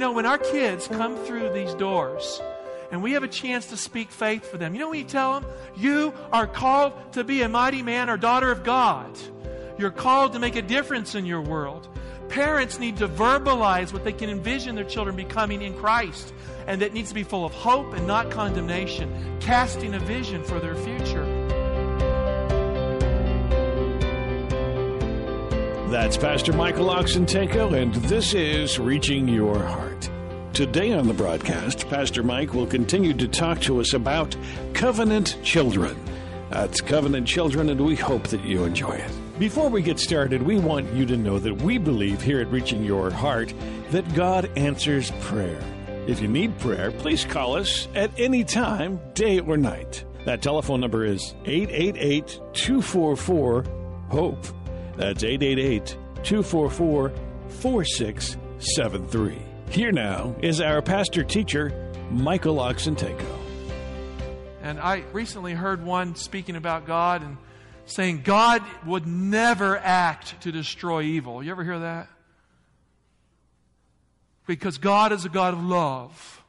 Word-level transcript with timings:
You 0.00 0.06
know, 0.06 0.12
when 0.12 0.24
our 0.24 0.38
kids 0.38 0.88
come 0.88 1.14
through 1.26 1.52
these 1.52 1.74
doors 1.74 2.40
and 2.90 3.02
we 3.02 3.12
have 3.12 3.22
a 3.22 3.28
chance 3.28 3.66
to 3.66 3.76
speak 3.76 4.10
faith 4.10 4.50
for 4.50 4.56
them, 4.56 4.72
you 4.72 4.80
know 4.80 4.88
what 4.88 4.96
you 4.96 5.04
tell 5.04 5.38
them? 5.38 5.50
You 5.76 6.14
are 6.32 6.46
called 6.46 6.94
to 7.12 7.22
be 7.22 7.42
a 7.42 7.50
mighty 7.50 7.82
man 7.82 8.08
or 8.08 8.16
daughter 8.16 8.50
of 8.50 8.64
God. 8.64 9.10
You're 9.76 9.90
called 9.90 10.32
to 10.32 10.38
make 10.38 10.56
a 10.56 10.62
difference 10.62 11.14
in 11.14 11.26
your 11.26 11.42
world. 11.42 11.86
Parents 12.30 12.78
need 12.78 12.96
to 12.96 13.08
verbalize 13.08 13.92
what 13.92 14.02
they 14.02 14.14
can 14.14 14.30
envision 14.30 14.74
their 14.74 14.84
children 14.84 15.16
becoming 15.16 15.60
in 15.60 15.74
Christ, 15.74 16.32
and 16.66 16.80
that 16.80 16.94
needs 16.94 17.10
to 17.10 17.14
be 17.14 17.22
full 17.22 17.44
of 17.44 17.52
hope 17.52 17.92
and 17.92 18.06
not 18.06 18.30
condemnation, 18.30 19.38
casting 19.38 19.92
a 19.92 19.98
vision 19.98 20.42
for 20.42 20.60
their 20.60 20.76
future. 20.76 21.39
That's 25.90 26.16
Pastor 26.16 26.52
Michael 26.52 26.86
Oxentenko, 26.86 27.74
and 27.74 27.92
this 28.06 28.32
is 28.32 28.78
Reaching 28.78 29.26
Your 29.26 29.58
Heart. 29.58 30.08
Today 30.52 30.92
on 30.92 31.08
the 31.08 31.14
broadcast, 31.14 31.88
Pastor 31.88 32.22
Mike 32.22 32.54
will 32.54 32.68
continue 32.68 33.12
to 33.14 33.26
talk 33.26 33.60
to 33.62 33.80
us 33.80 33.92
about 33.92 34.36
covenant 34.72 35.36
children. 35.42 35.98
That's 36.48 36.80
covenant 36.80 37.26
children, 37.26 37.70
and 37.70 37.80
we 37.80 37.96
hope 37.96 38.28
that 38.28 38.44
you 38.44 38.62
enjoy 38.62 38.92
it. 38.92 39.10
Before 39.40 39.68
we 39.68 39.82
get 39.82 39.98
started, 39.98 40.42
we 40.42 40.60
want 40.60 40.92
you 40.92 41.06
to 41.06 41.16
know 41.16 41.40
that 41.40 41.60
we 41.60 41.76
believe 41.76 42.22
here 42.22 42.40
at 42.40 42.52
Reaching 42.52 42.84
Your 42.84 43.10
Heart 43.10 43.52
that 43.90 44.14
God 44.14 44.48
answers 44.56 45.10
prayer. 45.22 45.60
If 46.06 46.22
you 46.22 46.28
need 46.28 46.56
prayer, 46.60 46.92
please 46.92 47.24
call 47.24 47.56
us 47.56 47.88
at 47.96 48.12
any 48.16 48.44
time, 48.44 49.00
day 49.14 49.40
or 49.40 49.56
night. 49.56 50.04
That 50.24 50.40
telephone 50.40 50.82
number 50.82 51.04
is 51.04 51.34
888 51.46 52.40
244 52.52 53.64
HOPE. 54.12 54.59
That's 55.00 55.24
888 55.24 55.96
244 56.24 57.12
4673. 57.48 59.38
Here 59.70 59.92
now 59.92 60.36
is 60.42 60.60
our 60.60 60.82
pastor 60.82 61.24
teacher, 61.24 61.90
Michael 62.10 62.56
Oxentenko. 62.56 63.24
And 64.62 64.78
I 64.78 65.04
recently 65.14 65.54
heard 65.54 65.82
one 65.82 66.16
speaking 66.16 66.54
about 66.54 66.86
God 66.86 67.22
and 67.22 67.38
saying 67.86 68.24
God 68.24 68.62
would 68.84 69.06
never 69.06 69.78
act 69.78 70.38
to 70.42 70.52
destroy 70.52 71.00
evil. 71.00 71.42
You 71.42 71.50
ever 71.52 71.64
hear 71.64 71.78
that? 71.78 72.08
Because 74.46 74.76
God 74.76 75.12
is 75.12 75.24
a 75.24 75.30
God 75.30 75.54
of 75.54 75.64
love. 75.64 76.44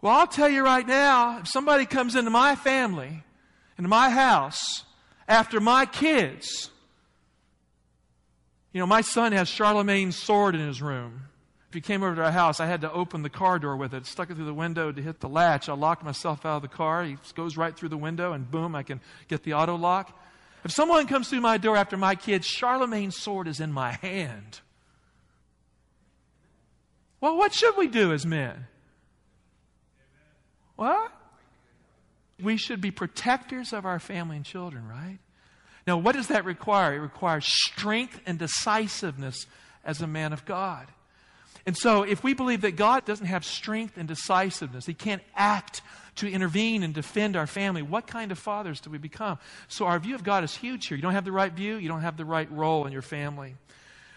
Well, 0.00 0.14
I'll 0.14 0.26
tell 0.26 0.48
you 0.48 0.64
right 0.64 0.84
now, 0.84 1.38
if 1.38 1.46
somebody 1.46 1.86
comes 1.86 2.16
into 2.16 2.30
my 2.30 2.56
family, 2.56 3.22
into 3.78 3.88
my 3.88 4.10
house, 4.10 4.82
after 5.28 5.60
my 5.60 5.86
kids, 5.86 6.70
you 8.72 8.80
know, 8.80 8.86
my 8.86 9.02
son 9.02 9.32
has 9.32 9.48
Charlemagne's 9.48 10.16
sword 10.16 10.54
in 10.54 10.66
his 10.66 10.80
room. 10.80 11.24
If 11.68 11.74
he 11.74 11.80
came 11.80 12.02
over 12.02 12.14
to 12.16 12.24
our 12.24 12.30
house, 12.30 12.60
I 12.60 12.66
had 12.66 12.82
to 12.82 12.92
open 12.92 13.22
the 13.22 13.30
car 13.30 13.58
door 13.58 13.76
with 13.76 13.94
it, 13.94 14.06
stuck 14.06 14.30
it 14.30 14.34
through 14.34 14.44
the 14.44 14.54
window 14.54 14.92
to 14.92 15.02
hit 15.02 15.20
the 15.20 15.28
latch. 15.28 15.68
I 15.68 15.74
locked 15.74 16.04
myself 16.04 16.44
out 16.44 16.56
of 16.56 16.62
the 16.62 16.68
car. 16.68 17.04
He 17.04 17.16
goes 17.34 17.56
right 17.56 17.74
through 17.74 17.88
the 17.88 17.96
window, 17.96 18.32
and 18.32 18.50
boom, 18.50 18.74
I 18.74 18.82
can 18.82 19.00
get 19.28 19.42
the 19.42 19.54
auto 19.54 19.76
lock. 19.76 20.18
If 20.64 20.70
someone 20.70 21.06
comes 21.06 21.28
through 21.28 21.40
my 21.40 21.56
door 21.56 21.76
after 21.76 21.96
my 21.96 22.14
kids, 22.14 22.46
Charlemagne's 22.46 23.16
sword 23.16 23.48
is 23.48 23.58
in 23.58 23.72
my 23.72 23.92
hand. 23.92 24.60
Well, 27.20 27.36
what 27.36 27.54
should 27.54 27.76
we 27.76 27.88
do 27.88 28.12
as 28.12 28.26
men? 28.26 28.66
What? 30.76 31.12
We 32.40 32.56
should 32.56 32.80
be 32.80 32.90
protectors 32.90 33.72
of 33.72 33.86
our 33.86 33.98
family 33.98 34.36
and 34.36 34.44
children, 34.44 34.86
right? 34.88 35.18
Now, 35.86 35.98
what 35.98 36.14
does 36.14 36.28
that 36.28 36.44
require? 36.44 36.94
It 36.94 37.00
requires 37.00 37.44
strength 37.46 38.20
and 38.26 38.38
decisiveness 38.38 39.46
as 39.84 40.00
a 40.00 40.06
man 40.06 40.32
of 40.32 40.44
God. 40.44 40.86
And 41.64 41.76
so, 41.76 42.02
if 42.02 42.24
we 42.24 42.34
believe 42.34 42.62
that 42.62 42.76
God 42.76 43.04
doesn't 43.04 43.26
have 43.26 43.44
strength 43.44 43.96
and 43.96 44.08
decisiveness, 44.08 44.86
He 44.86 44.94
can't 44.94 45.22
act 45.36 45.82
to 46.16 46.30
intervene 46.30 46.82
and 46.82 46.92
defend 46.92 47.36
our 47.36 47.46
family, 47.46 47.82
what 47.82 48.06
kind 48.06 48.32
of 48.32 48.38
fathers 48.38 48.80
do 48.80 48.90
we 48.90 48.98
become? 48.98 49.38
So, 49.68 49.86
our 49.86 49.98
view 49.98 50.14
of 50.14 50.24
God 50.24 50.44
is 50.44 50.54
huge 50.56 50.86
here. 50.86 50.96
You 50.96 51.02
don't 51.02 51.14
have 51.14 51.24
the 51.24 51.32
right 51.32 51.52
view, 51.52 51.76
you 51.76 51.88
don't 51.88 52.00
have 52.00 52.16
the 52.16 52.24
right 52.24 52.50
role 52.50 52.86
in 52.86 52.92
your 52.92 53.02
family. 53.02 53.54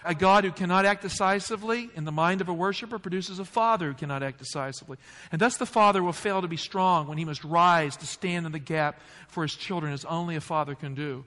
A 0.07 0.13
God 0.13 0.43
who 0.43 0.51
cannot 0.51 0.85
act 0.85 1.01
decisively 1.01 1.89
in 1.95 2.05
the 2.05 2.11
mind 2.11 2.39
of 2.39 2.47
a 2.47 2.53
worshiper 2.53 2.99
produces 2.99 3.39
a 3.39 3.45
father 3.45 3.87
who 3.87 3.93
cannot 3.95 4.21
act 4.21 4.37
decisively. 4.37 4.97
And 5.31 5.41
thus 5.41 5.57
the 5.57 5.65
father 5.65 6.03
will 6.03 6.13
fail 6.13 6.41
to 6.41 6.47
be 6.47 6.57
strong 6.57 7.07
when 7.07 7.17
he 7.17 7.25
must 7.25 7.43
rise 7.43 7.97
to 7.97 8.05
stand 8.05 8.45
in 8.45 8.51
the 8.51 8.59
gap 8.59 8.99
for 9.27 9.41
his 9.41 9.55
children 9.55 9.93
as 9.93 10.05
only 10.05 10.35
a 10.35 10.41
father 10.41 10.75
can 10.75 10.93
do. 10.93 11.25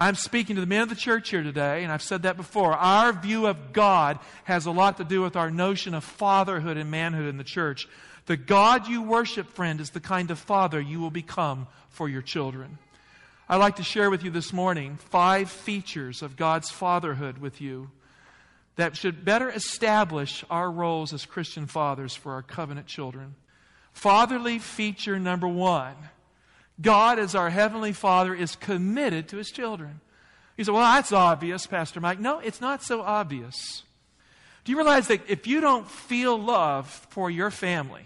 I'm 0.00 0.14
speaking 0.14 0.56
to 0.56 0.62
the 0.62 0.66
men 0.66 0.80
of 0.80 0.88
the 0.88 0.94
church 0.94 1.28
here 1.28 1.42
today, 1.42 1.84
and 1.84 1.92
I've 1.92 2.00
said 2.00 2.22
that 2.22 2.38
before. 2.38 2.72
Our 2.72 3.12
view 3.12 3.46
of 3.46 3.74
God 3.74 4.18
has 4.44 4.64
a 4.64 4.70
lot 4.70 4.96
to 4.96 5.04
do 5.04 5.20
with 5.20 5.36
our 5.36 5.50
notion 5.50 5.92
of 5.92 6.04
fatherhood 6.04 6.78
and 6.78 6.90
manhood 6.90 7.26
in 7.26 7.36
the 7.36 7.44
church. 7.44 7.86
The 8.24 8.38
God 8.38 8.88
you 8.88 9.02
worship, 9.02 9.52
friend, 9.52 9.78
is 9.78 9.90
the 9.90 10.00
kind 10.00 10.30
of 10.30 10.38
father 10.38 10.80
you 10.80 11.00
will 11.00 11.10
become 11.10 11.66
for 11.90 12.08
your 12.08 12.22
children. 12.22 12.78
I'd 13.46 13.56
like 13.56 13.76
to 13.76 13.82
share 13.82 14.08
with 14.08 14.24
you 14.24 14.30
this 14.30 14.54
morning 14.54 14.96
five 15.10 15.50
features 15.50 16.22
of 16.22 16.34
God's 16.34 16.70
fatherhood 16.70 17.36
with 17.36 17.60
you 17.60 17.90
that 18.76 18.96
should 18.96 19.22
better 19.22 19.50
establish 19.50 20.46
our 20.48 20.70
roles 20.70 21.12
as 21.12 21.26
Christian 21.26 21.66
fathers 21.66 22.14
for 22.14 22.32
our 22.32 22.42
covenant 22.42 22.86
children. 22.86 23.34
Fatherly 23.92 24.60
feature 24.60 25.18
number 25.18 25.48
one 25.48 25.94
God, 26.80 27.18
as 27.18 27.34
our 27.34 27.50
Heavenly 27.50 27.92
Father, 27.92 28.34
is 28.34 28.56
committed 28.56 29.28
to 29.28 29.36
His 29.36 29.50
children. 29.50 30.00
You 30.56 30.64
say, 30.64 30.72
well, 30.72 30.82
that's 30.82 31.12
obvious, 31.12 31.66
Pastor 31.66 32.00
Mike. 32.00 32.20
No, 32.20 32.38
it's 32.38 32.60
not 32.60 32.82
so 32.82 33.02
obvious. 33.02 33.82
Do 34.64 34.72
you 34.72 34.78
realize 34.78 35.08
that 35.08 35.22
if 35.28 35.46
you 35.46 35.60
don't 35.60 35.88
feel 35.88 36.38
love 36.38 36.88
for 37.10 37.30
your 37.30 37.50
family, 37.50 38.04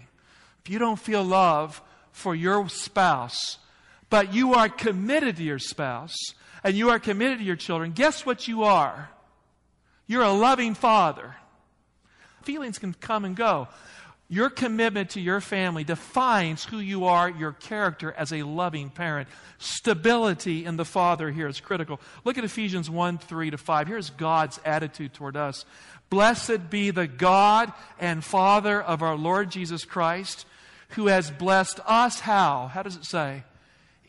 if 0.63 0.71
you 0.71 0.79
don't 0.79 0.99
feel 0.99 1.23
love 1.23 1.81
for 2.11 2.33
your 2.33 2.69
spouse, 2.69 3.57
but 4.09 4.33
you 4.33 4.53
are 4.53 4.69
committed 4.69 5.37
to 5.37 5.43
your 5.43 5.59
spouse 5.59 6.15
and 6.63 6.75
you 6.75 6.89
are 6.89 6.99
committed 6.99 7.39
to 7.39 7.43
your 7.43 7.57
children, 7.57 7.91
guess 7.91 8.25
what 8.25 8.47
you 8.47 8.63
are? 8.63 9.09
You're 10.07 10.23
a 10.23 10.31
loving 10.31 10.75
father. 10.75 11.35
Feelings 12.43 12.77
can 12.77 12.93
come 12.93 13.25
and 13.25 13.35
go. 13.35 13.67
Your 14.35 14.49
commitment 14.49 15.11
to 15.11 15.21
your 15.21 15.39
family 15.39 15.85
defines 15.85 16.65
who 16.65 16.79
you 16.79 17.05
are, 17.05 17.29
your 17.29 17.53
character 17.53 18.13
as 18.17 18.33
a 18.33 18.43
loving 18.43 18.89
parent. 18.89 19.29
Stability 19.59 20.65
in 20.65 20.75
the 20.75 20.83
father 20.83 21.31
here 21.31 21.47
is 21.47 21.61
critical. 21.61 22.01
Look 22.25 22.37
at 22.37 22.43
Ephesians 22.43 22.89
1 22.89 23.17
3 23.17 23.51
to 23.51 23.57
5. 23.57 23.87
Here's 23.87 24.09
God's 24.09 24.59
attitude 24.65 25.13
toward 25.13 25.37
us. 25.37 25.63
Blessed 26.09 26.69
be 26.69 26.91
the 26.91 27.07
God 27.07 27.71
and 27.97 28.25
Father 28.25 28.81
of 28.81 29.01
our 29.01 29.15
Lord 29.15 29.51
Jesus 29.51 29.85
Christ, 29.85 30.45
who 30.89 31.07
has 31.07 31.31
blessed 31.31 31.79
us 31.85 32.19
how? 32.19 32.67
How 32.67 32.83
does 32.83 32.97
it 32.97 33.05
say? 33.05 33.45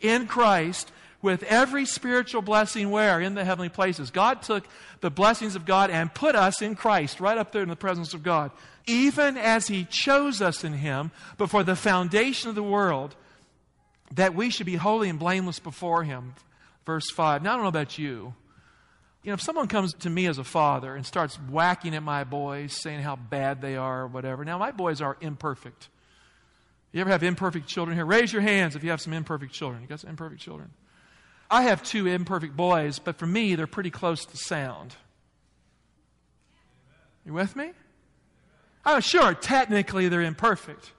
In 0.00 0.26
Christ 0.26 0.90
with 1.22 1.42
every 1.44 1.86
spiritual 1.86 2.42
blessing 2.42 2.90
where? 2.90 3.20
In 3.20 3.34
the 3.34 3.44
heavenly 3.44 3.68
places. 3.68 4.10
God 4.10 4.42
took 4.42 4.66
the 5.00 5.10
blessings 5.10 5.56
of 5.56 5.64
God 5.64 5.90
and 5.90 6.12
put 6.12 6.34
us 6.34 6.62
in 6.62 6.74
Christ, 6.74 7.20
right 7.20 7.38
up 7.38 7.52
there 7.52 7.62
in 7.62 7.68
the 7.68 7.76
presence 7.76 8.14
of 8.14 8.22
God 8.22 8.50
even 8.86 9.36
as 9.36 9.66
he 9.66 9.84
chose 9.84 10.40
us 10.40 10.64
in 10.64 10.72
him 10.72 11.10
before 11.38 11.64
the 11.64 11.76
foundation 11.76 12.48
of 12.48 12.54
the 12.54 12.62
world, 12.62 13.16
that 14.14 14.34
we 14.34 14.50
should 14.50 14.66
be 14.66 14.76
holy 14.76 15.08
and 15.08 15.18
blameless 15.18 15.58
before 15.58 16.04
him. 16.04 16.34
Verse 16.84 17.10
5. 17.10 17.42
Now, 17.42 17.52
I 17.52 17.54
don't 17.54 17.64
know 17.64 17.68
about 17.68 17.98
you. 17.98 18.34
You 19.24 19.30
know, 19.30 19.34
if 19.34 19.40
someone 19.40 19.66
comes 19.66 19.92
to 19.94 20.10
me 20.10 20.26
as 20.26 20.38
a 20.38 20.44
father 20.44 20.94
and 20.94 21.04
starts 21.04 21.34
whacking 21.34 21.96
at 21.96 22.02
my 22.04 22.22
boys, 22.22 22.72
saying 22.80 23.02
how 23.02 23.16
bad 23.16 23.60
they 23.60 23.74
are 23.74 24.02
or 24.02 24.06
whatever, 24.06 24.44
now 24.44 24.56
my 24.56 24.70
boys 24.70 25.00
are 25.00 25.16
imperfect. 25.20 25.88
You 26.92 27.00
ever 27.00 27.10
have 27.10 27.24
imperfect 27.24 27.66
children 27.66 27.96
here? 27.96 28.06
Raise 28.06 28.32
your 28.32 28.42
hands 28.42 28.76
if 28.76 28.84
you 28.84 28.90
have 28.90 29.00
some 29.00 29.12
imperfect 29.12 29.52
children. 29.52 29.82
You 29.82 29.88
got 29.88 29.98
some 29.98 30.10
imperfect 30.10 30.40
children? 30.40 30.70
I 31.50 31.62
have 31.62 31.82
two 31.82 32.06
imperfect 32.06 32.56
boys, 32.56 32.98
but 32.98 33.16
for 33.16 33.26
me, 33.26 33.54
they're 33.54 33.66
pretty 33.66 33.90
close 33.90 34.24
to 34.24 34.36
sound. 34.36 34.96
You 37.24 37.32
with 37.32 37.56
me? 37.56 37.72
Oh, 38.84 39.00
sure, 39.00 39.34
technically 39.34 40.08
they're 40.08 40.22
imperfect, 40.22 40.92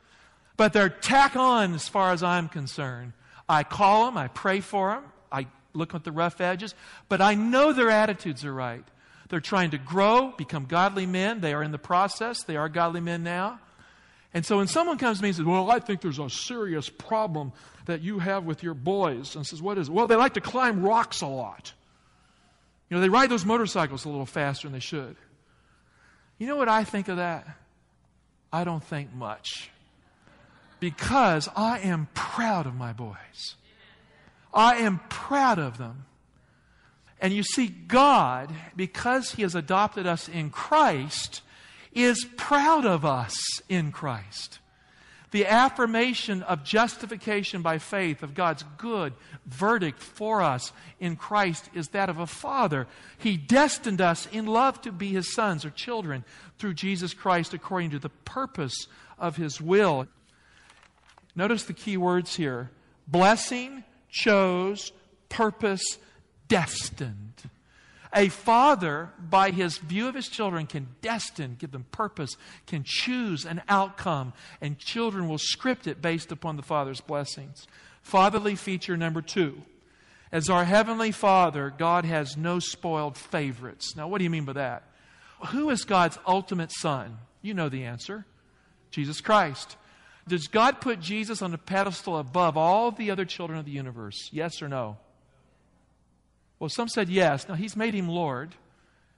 but 0.58 0.74
they're 0.74 0.90
tack 0.90 1.36
on 1.36 1.74
as 1.74 1.88
far 1.88 2.12
as 2.12 2.22
I'm 2.22 2.50
concerned. 2.50 3.14
I 3.48 3.64
call 3.64 4.06
them, 4.06 4.18
I 4.18 4.28
pray 4.28 4.60
for 4.60 4.90
them, 4.90 5.04
I 5.32 5.48
look 5.74 5.96
at 5.96 6.04
the 6.04 6.12
rough 6.12 6.42
edges, 6.42 6.76
but 7.08 7.22
I 7.22 7.36
know 7.36 7.72
their 7.72 7.90
attitudes 7.90 8.44
are 8.44 8.54
right. 8.54 8.84
They're 9.30 9.40
trying 9.40 9.72
to 9.72 9.78
grow, 9.78 10.34
become 10.38 10.66
godly 10.66 11.06
men. 11.06 11.42
They 11.42 11.54
are 11.54 11.64
in 11.64 11.72
the 11.72 11.78
process. 11.78 12.44
They 12.44 12.56
are 12.56 12.70
godly 12.70 13.02
men 13.02 13.24
now. 13.24 13.60
And 14.38 14.45
so 14.45 14.57
when 14.57 14.68
someone 14.68 15.00
comes 15.00 15.18
to 15.18 15.24
me 15.24 15.30
and 15.30 15.36
says, 15.36 15.45
Well, 15.45 15.72
I 15.72 15.80
think 15.80 16.01
there's 16.01 16.19
a 16.19 16.30
serious 16.30 16.89
problem 16.89 17.54
that 17.88 18.01
you 18.01 18.19
have 18.19 18.45
with 18.45 18.62
your 18.62 18.75
boys, 18.75 19.36
and 19.36 19.44
says, 19.44 19.63
What 19.63 19.80
is 19.80 19.89
it? 19.89 19.92
Well, 19.92 20.06
they 20.06 20.16
like 20.16 20.36
to 20.36 20.42
climb 20.42 20.84
rocks 20.84 21.22
a 21.22 21.25
lot. 21.25 21.74
You 22.88 22.95
know, 22.98 23.01
they 23.01 23.10
ride 23.10 23.31
those 23.31 23.45
motorcycles 23.45 24.06
a 24.06 24.10
little 24.10 24.28
faster 24.28 24.68
than 24.68 24.74
they 24.74 24.80
should. 24.80 25.16
You 26.38 26.45
know 26.45 26.56
what 26.56 26.69
I 26.69 26.84
think 26.84 27.07
of 27.07 27.18
that? 27.18 27.48
I 28.54 28.63
don't 28.63 28.84
think 28.84 29.12
much. 29.12 29.72
Because 30.80 31.50
I 31.56 31.80
am 31.80 32.07
proud 32.13 32.68
of 32.68 32.75
my 32.75 32.94
boys. 32.94 33.56
I 34.54 34.75
am 34.75 35.00
proud 35.10 35.57
of 35.57 35.80
them. 35.80 36.06
And 37.19 37.33
you 37.33 37.42
see, 37.42 37.69
God, 37.69 38.54
because 38.75 39.31
He 39.31 39.42
has 39.42 39.56
adopted 39.56 40.06
us 40.06 40.30
in 40.30 40.51
Christ, 40.51 41.42
is 41.98 42.26
proud 42.38 42.86
of 42.86 43.04
us 43.04 43.36
in 43.68 43.92
Christ. 43.92 44.60
The 45.32 45.46
affirmation 45.46 46.42
of 46.44 46.64
justification 46.64 47.62
by 47.62 47.80
faith, 47.80 48.24
of 48.24 48.34
God's 48.34 48.64
good 48.78 49.14
verdict 49.46 50.00
for 50.02 50.42
us 50.42 50.72
in 51.00 51.18
Christ, 51.18 51.70
is 51.74 51.90
that 51.90 52.10
of 52.10 52.20
a 52.20 52.28
father. 52.28 52.88
He 53.18 53.36
destined 53.36 54.00
us 54.00 54.28
in 54.32 54.46
love 54.46 54.82
to 54.84 54.92
be 54.92 55.10
his 55.10 55.34
sons 55.34 55.66
or 55.66 55.70
children 55.70 56.24
through 56.60 56.76
Jesus 56.76 57.14
Christ 57.14 57.54
according 57.54 57.90
to 57.90 58.00
the 58.00 58.10
purpose 58.10 58.88
of 59.20 59.36
his 59.36 59.60
will. 59.60 60.08
Notice 61.36 61.64
the 61.64 61.74
key 61.74 61.98
words 61.98 62.36
here 62.36 62.70
blessing, 63.08 63.84
chose, 64.10 64.92
purpose, 65.30 65.98
destined. 66.48 67.50
A 68.13 68.30
father, 68.30 69.09
by 69.19 69.51
his 69.51 69.77
view 69.77 70.07
of 70.07 70.15
his 70.15 70.30
children, 70.30 70.65
can 70.65 70.88
destine, 71.01 71.56
give 71.59 71.71
them 71.71 71.86
purpose, 71.92 72.38
can 72.65 72.83
choose 72.86 73.45
an 73.45 73.62
outcome, 73.68 74.33
and 74.62 74.80
children 74.80 75.27
will 75.27 75.38
script 75.38 75.88
it 75.88 76.01
based 76.01 76.31
upon 76.31 76.56
the 76.56 76.63
father's 76.63 77.01
blessings. 77.01 77.68
Fatherly 78.01 78.56
feature 78.56 78.95
number 78.95 79.21
two. 79.21 79.62
As 80.31 80.50
our 80.50 80.65
Heavenly 80.65 81.12
Father, 81.12 81.74
God 81.77 82.06
has 82.06 82.38
no 82.38 82.59
spoiled 82.59 83.18
favorites. 83.18 83.95
Now, 83.95 84.07
what 84.07 84.18
do 84.18 84.24
you 84.24 84.30
mean 84.30 84.45
by 84.45 84.54
that? 84.54 84.83
Who 85.48 85.69
is 85.69 85.86
God's 85.86 86.18
ultimate 86.25 86.71
Son? 86.71 87.18
You 87.42 87.54
know 87.54 87.69
the 87.69 87.83
answer 87.83 88.25
Jesus 88.92 89.21
Christ. 89.21 89.77
Does 90.27 90.48
God 90.48 90.81
put 90.81 91.00
Jesus 91.00 91.42
on 91.42 91.54
a 91.54 91.57
pedestal 91.57 92.18
above 92.18 92.57
all 92.57 92.92
the 92.92 93.12
other 93.12 93.25
children 93.25 93.59
of 93.59 93.65
the 93.65 93.71
universe? 93.71 94.30
Yes 94.31 94.62
or 94.62 94.68
no? 94.68 94.98
Well, 96.59 96.69
some 96.69 96.88
said 96.88 97.09
yes. 97.09 97.48
Now, 97.48 97.56
he's 97.56 97.75
made 97.75 97.94
him 97.94 98.07
Lord. 98.07 98.56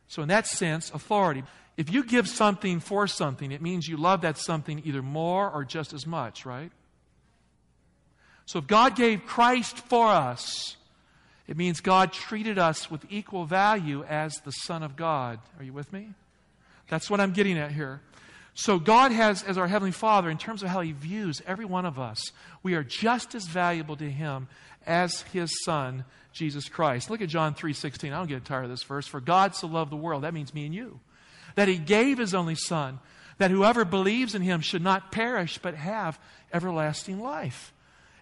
So, 0.07 0.21
in 0.21 0.27
that 0.30 0.47
sense, 0.47 0.91
authority. 0.91 1.44
If 1.77 1.91
you 1.91 2.03
give 2.03 2.27
something 2.27 2.80
for 2.80 3.07
something, 3.07 3.51
it 3.51 3.62
means 3.62 3.88
you 3.88 3.95
love 3.95 4.21
that 4.21 4.38
something 4.38 4.81
either 4.83 5.01
more 5.01 5.50
or 5.50 5.63
just 5.63 5.94
as 5.94 6.06
much, 6.06 6.45
right? 6.45 6.71
So, 8.45 8.59
if 8.59 8.68
God 8.68 8.95
gave 8.95 9.25
Christ 9.25 9.77
for 9.88 10.07
us, 10.07 10.75
it 11.47 11.56
means 11.57 11.80
God 11.80 12.12
treated 12.12 12.57
us 12.59 12.91
with 12.91 13.06
equal 13.09 13.45
value 13.45 14.03
as 14.03 14.36
the 14.44 14.51
Son 14.51 14.83
of 14.83 14.95
God. 14.95 15.39
Are 15.57 15.63
you 15.63 15.74
with 15.74 15.94
me? 15.94 16.09
That's 16.89 17.09
what 17.09 17.19
I'm 17.19 17.33
getting 17.33 17.57
at 17.57 17.71
here. 17.71 18.01
So, 18.54 18.78
God 18.80 19.12
has, 19.12 19.44
as 19.44 19.57
our 19.57 19.68
Heavenly 19.68 19.92
Father, 19.92 20.30
in 20.30 20.38
terms 20.38 20.63
of 20.63 20.69
how 20.69 20.81
He 20.81 20.92
views 20.92 21.42
every 21.46 21.66
one 21.66 21.86
of 21.86 22.00
us, 22.00 22.31
we 22.62 22.74
are 22.75 22.84
just 22.84 23.36
as 23.36 23.48
valuable 23.48 23.96
to 23.98 24.10
Him 24.10 24.48
as 24.86 25.22
His 25.22 25.63
Son, 25.63 26.04
Jesus 26.34 26.68
Christ. 26.68 27.10
Look 27.10 27.22
at 27.22 27.30
John 27.30 27.54
3.16. 27.54 28.07
I 28.07 28.18
don't 28.18 28.28
get 28.28 28.44
tired 28.46 28.66
of 28.66 28.69
this 28.69 28.84
verse. 28.84 29.07
For 29.07 29.22
God 29.22 29.56
so 29.56 29.68
loved 29.68 29.92
the 29.92 29.98
world, 29.98 30.24
that 30.24 30.34
means 30.34 30.54
me 30.54 30.66
and 30.66 30.75
you, 30.75 31.00
that 31.56 31.68
He 31.68 31.78
gave 31.78 32.18
His 32.18 32.34
only 32.34 32.56
Son, 32.56 33.00
that 33.38 33.51
whoever 33.51 33.86
believes 33.86 34.36
in 34.36 34.42
Him 34.42 34.62
should 34.62 34.84
not 34.84 35.12
perish, 35.12 35.57
but 35.57 35.75
have 35.75 36.19
everlasting 36.51 37.22
life. 37.22 37.74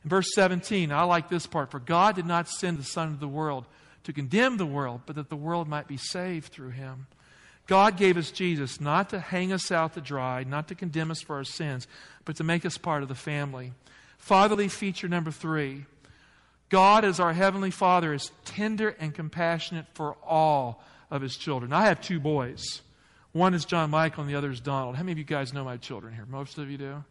In 0.04 0.10
verse 0.10 0.34
17, 0.36 0.92
I 0.92 1.04
like 1.04 1.30
this 1.30 1.48
part. 1.48 1.72
For 1.72 1.80
God 1.80 2.16
did 2.16 2.26
not 2.26 2.48
send 2.48 2.78
the 2.78 2.84
Son 2.84 3.10
of 3.10 3.20
the 3.20 3.28
world 3.28 3.66
to 4.08 4.14
condemn 4.14 4.56
the 4.56 4.66
world, 4.66 5.02
but 5.06 5.18
that 5.18 5.30
the 5.30 5.36
world 5.36 5.68
might 5.68 5.86
be 5.86 5.98
saved 5.98 6.54
through 6.54 6.70
him. 6.70 7.08
God 7.68 7.98
gave 7.98 8.18
us 8.18 8.32
Jesus 8.32 8.80
not 8.80 9.10
to 9.10 9.20
hang 9.20 9.52
us 9.52 9.72
out 9.72 9.94
to 9.94 10.02
dry, 10.02 10.44
not 10.44 10.70
to 10.70 10.76
condemn 10.76 11.12
us 11.12 11.22
for 11.22 11.36
our 11.36 11.44
sins, 11.44 11.86
but 12.26 12.38
to 12.38 12.44
make 12.44 12.66
us 12.66 12.78
part 12.78 13.04
of 13.04 13.10
the 13.10 13.16
family. 13.16 13.74
Fatherly 14.18 14.70
feature 14.70 15.08
number 15.08 15.32
three 15.32 15.86
God, 16.70 17.06
as 17.06 17.20
our 17.20 17.32
Heavenly 17.34 17.72
Father, 17.72 18.14
is 18.14 18.32
tender 18.44 18.90
and 19.00 19.14
compassionate 19.14 19.86
for 19.94 20.16
all 20.26 20.84
of 21.10 21.22
His 21.22 21.38
children. 21.38 21.72
I 21.72 21.86
have 21.86 22.02
two 22.02 22.20
boys. 22.20 22.82
One 23.32 23.54
is 23.54 23.66
John 23.66 23.90
Michael 23.90 24.24
and 24.24 24.30
the 24.30 24.36
other 24.36 24.50
is 24.50 24.60
Donald. 24.60 24.96
How 24.96 25.04
many 25.04 25.14
of 25.14 25.18
you 25.18 25.24
guys 25.24 25.54
know 25.54 25.64
my 25.64 25.78
children 25.78 26.14
here? 26.14 26.26
Most 26.28 26.58
of 26.58 26.70
you 26.70 26.78
do? 26.78 27.04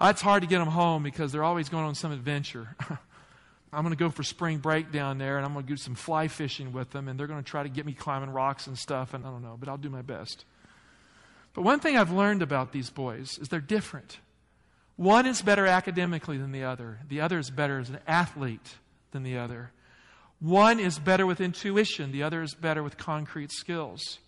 It's 0.00 0.22
hard 0.22 0.42
to 0.42 0.48
get 0.48 0.58
them 0.58 0.68
home 0.68 1.02
because 1.02 1.32
they're 1.32 1.44
always 1.44 1.68
going 1.68 1.84
on 1.84 1.94
some 1.94 2.12
adventure. 2.12 2.76
I'm 3.72 3.82
going 3.82 3.94
to 3.94 3.98
go 3.98 4.10
for 4.10 4.22
spring 4.22 4.58
break 4.58 4.90
down 4.90 5.18
there 5.18 5.36
and 5.36 5.44
I'm 5.44 5.52
going 5.52 5.66
to 5.66 5.68
do 5.68 5.76
some 5.76 5.94
fly 5.94 6.28
fishing 6.28 6.72
with 6.72 6.90
them 6.90 7.08
and 7.08 7.18
they're 7.18 7.26
going 7.26 7.42
to 7.42 7.48
try 7.48 7.62
to 7.62 7.68
get 7.68 7.84
me 7.84 7.92
climbing 7.92 8.30
rocks 8.30 8.66
and 8.66 8.78
stuff 8.78 9.14
and 9.14 9.24
I 9.26 9.30
don't 9.30 9.42
know, 9.42 9.56
but 9.58 9.68
I'll 9.68 9.76
do 9.76 9.90
my 9.90 10.02
best. 10.02 10.44
But 11.52 11.62
one 11.62 11.80
thing 11.80 11.96
I've 11.96 12.10
learned 12.10 12.42
about 12.42 12.72
these 12.72 12.90
boys 12.90 13.38
is 13.38 13.48
they're 13.48 13.60
different. 13.60 14.18
One 14.96 15.26
is 15.26 15.42
better 15.42 15.66
academically 15.66 16.38
than 16.38 16.52
the 16.52 16.64
other. 16.64 16.98
The 17.08 17.20
other 17.20 17.38
is 17.38 17.50
better 17.50 17.78
as 17.78 17.88
an 17.88 17.98
athlete 18.06 18.76
than 19.12 19.22
the 19.22 19.38
other. 19.38 19.70
One 20.40 20.80
is 20.80 20.98
better 20.98 21.26
with 21.26 21.40
intuition. 21.40 22.12
The 22.12 22.22
other 22.22 22.42
is 22.42 22.54
better 22.54 22.82
with 22.82 22.96
concrete 22.96 23.52
skills. 23.52 24.18